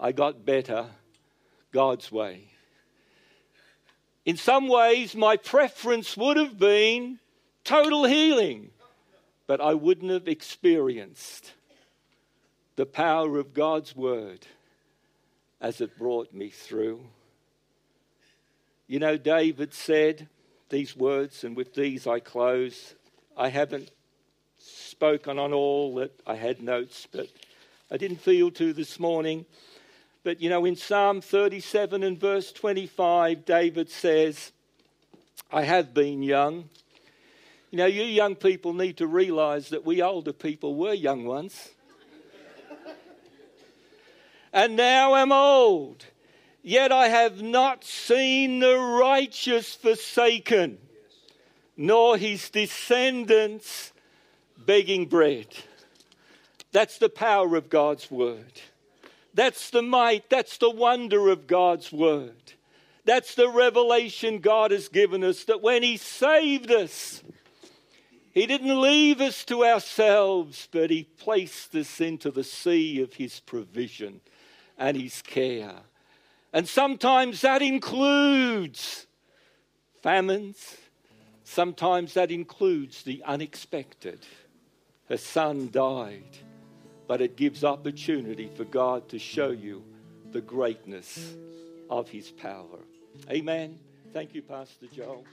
I 0.00 0.12
got 0.12 0.44
better 0.44 0.86
God's 1.70 2.10
way. 2.10 2.48
In 4.24 4.36
some 4.36 4.68
ways, 4.68 5.14
my 5.14 5.36
preference 5.36 6.16
would 6.16 6.36
have 6.38 6.58
been 6.58 7.18
total 7.62 8.04
healing, 8.04 8.70
but 9.46 9.60
I 9.60 9.74
wouldn't 9.74 10.10
have 10.10 10.28
experienced 10.28 11.52
the 12.76 12.86
power 12.86 13.38
of 13.38 13.54
God's 13.54 13.94
word 13.94 14.46
as 15.60 15.80
it 15.80 15.98
brought 15.98 16.32
me 16.32 16.48
through. 16.48 17.00
You 18.86 18.98
know, 18.98 19.16
David 19.16 19.74
said 19.74 20.28
these 20.68 20.96
words, 20.96 21.44
and 21.44 21.56
with 21.56 21.74
these 21.74 22.06
I 22.06 22.20
close. 22.20 22.94
I 23.36 23.48
haven't 23.48 23.90
spoken 24.58 25.38
on 25.38 25.52
all 25.52 25.94
that 25.96 26.12
I 26.26 26.34
had 26.34 26.62
notes, 26.62 27.06
but 27.10 27.28
I 27.90 27.96
didn't 27.96 28.20
feel 28.20 28.50
to 28.52 28.72
this 28.72 28.98
morning. 28.98 29.46
But 30.24 30.40
you 30.40 30.50
know, 30.50 30.64
in 30.64 30.76
Psalm 30.76 31.20
37 31.20 32.02
and 32.02 32.18
verse 32.18 32.52
25, 32.52 33.44
David 33.44 33.90
says, 33.90 34.52
I 35.50 35.62
have 35.62 35.94
been 35.94 36.22
young. 36.22 36.68
You 37.70 37.78
know, 37.78 37.86
you 37.86 38.02
young 38.02 38.34
people 38.34 38.72
need 38.72 38.96
to 38.98 39.06
realize 39.06 39.70
that 39.70 39.84
we 39.84 40.02
older 40.02 40.32
people 40.32 40.74
were 40.74 40.94
young 40.94 41.24
once. 41.24 41.70
and 44.52 44.76
now 44.76 45.14
I'm 45.14 45.32
old, 45.32 46.04
yet 46.62 46.92
I 46.92 47.08
have 47.08 47.42
not 47.42 47.84
seen 47.84 48.60
the 48.60 48.76
righteous 48.76 49.74
forsaken, 49.74 50.78
nor 51.76 52.16
his 52.16 52.50
descendants 52.50 53.92
begging 54.56 55.06
bread. 55.06 55.46
That's 56.72 56.98
the 56.98 57.08
power 57.08 57.56
of 57.56 57.70
God's 57.70 58.10
word. 58.10 58.60
That's 59.34 59.70
the 59.70 59.82
might, 59.82 60.28
that's 60.28 60.58
the 60.58 60.70
wonder 60.70 61.28
of 61.28 61.46
God's 61.46 61.92
word. 61.92 62.52
That's 63.04 63.34
the 63.34 63.48
revelation 63.48 64.40
God 64.40 64.70
has 64.70 64.88
given 64.88 65.24
us 65.24 65.44
that 65.44 65.62
when 65.62 65.82
He 65.82 65.96
saved 65.96 66.70
us, 66.70 67.22
He 68.32 68.44
didn't 68.44 68.80
leave 68.80 69.22
us 69.22 69.44
to 69.46 69.64
ourselves, 69.64 70.68
but 70.70 70.90
He 70.90 71.04
placed 71.04 71.74
us 71.74 72.00
into 72.00 72.30
the 72.30 72.44
sea 72.44 73.00
of 73.00 73.14
His 73.14 73.40
provision 73.40 74.20
and 74.76 74.94
His 74.94 75.22
care. 75.22 75.76
And 76.52 76.68
sometimes 76.68 77.42
that 77.42 77.62
includes 77.62 79.06
famines, 80.02 80.76
sometimes 81.44 82.14
that 82.14 82.30
includes 82.30 83.02
the 83.02 83.22
unexpected 83.24 84.24
her 85.08 85.16
son 85.16 85.70
died, 85.72 86.36
but 87.06 87.20
it 87.20 87.36
gives 87.36 87.64
opportunity 87.64 88.50
for 88.54 88.64
God 88.64 89.08
to 89.08 89.18
show 89.18 89.50
you 89.50 89.82
the 90.32 90.40
greatness 90.42 91.34
of 91.88 92.10
his 92.10 92.30
power. 92.30 92.80
Amen. 93.30 93.78
Thank 94.12 94.34
you, 94.34 94.42
Pastor 94.42 94.86
Joel. 94.94 95.24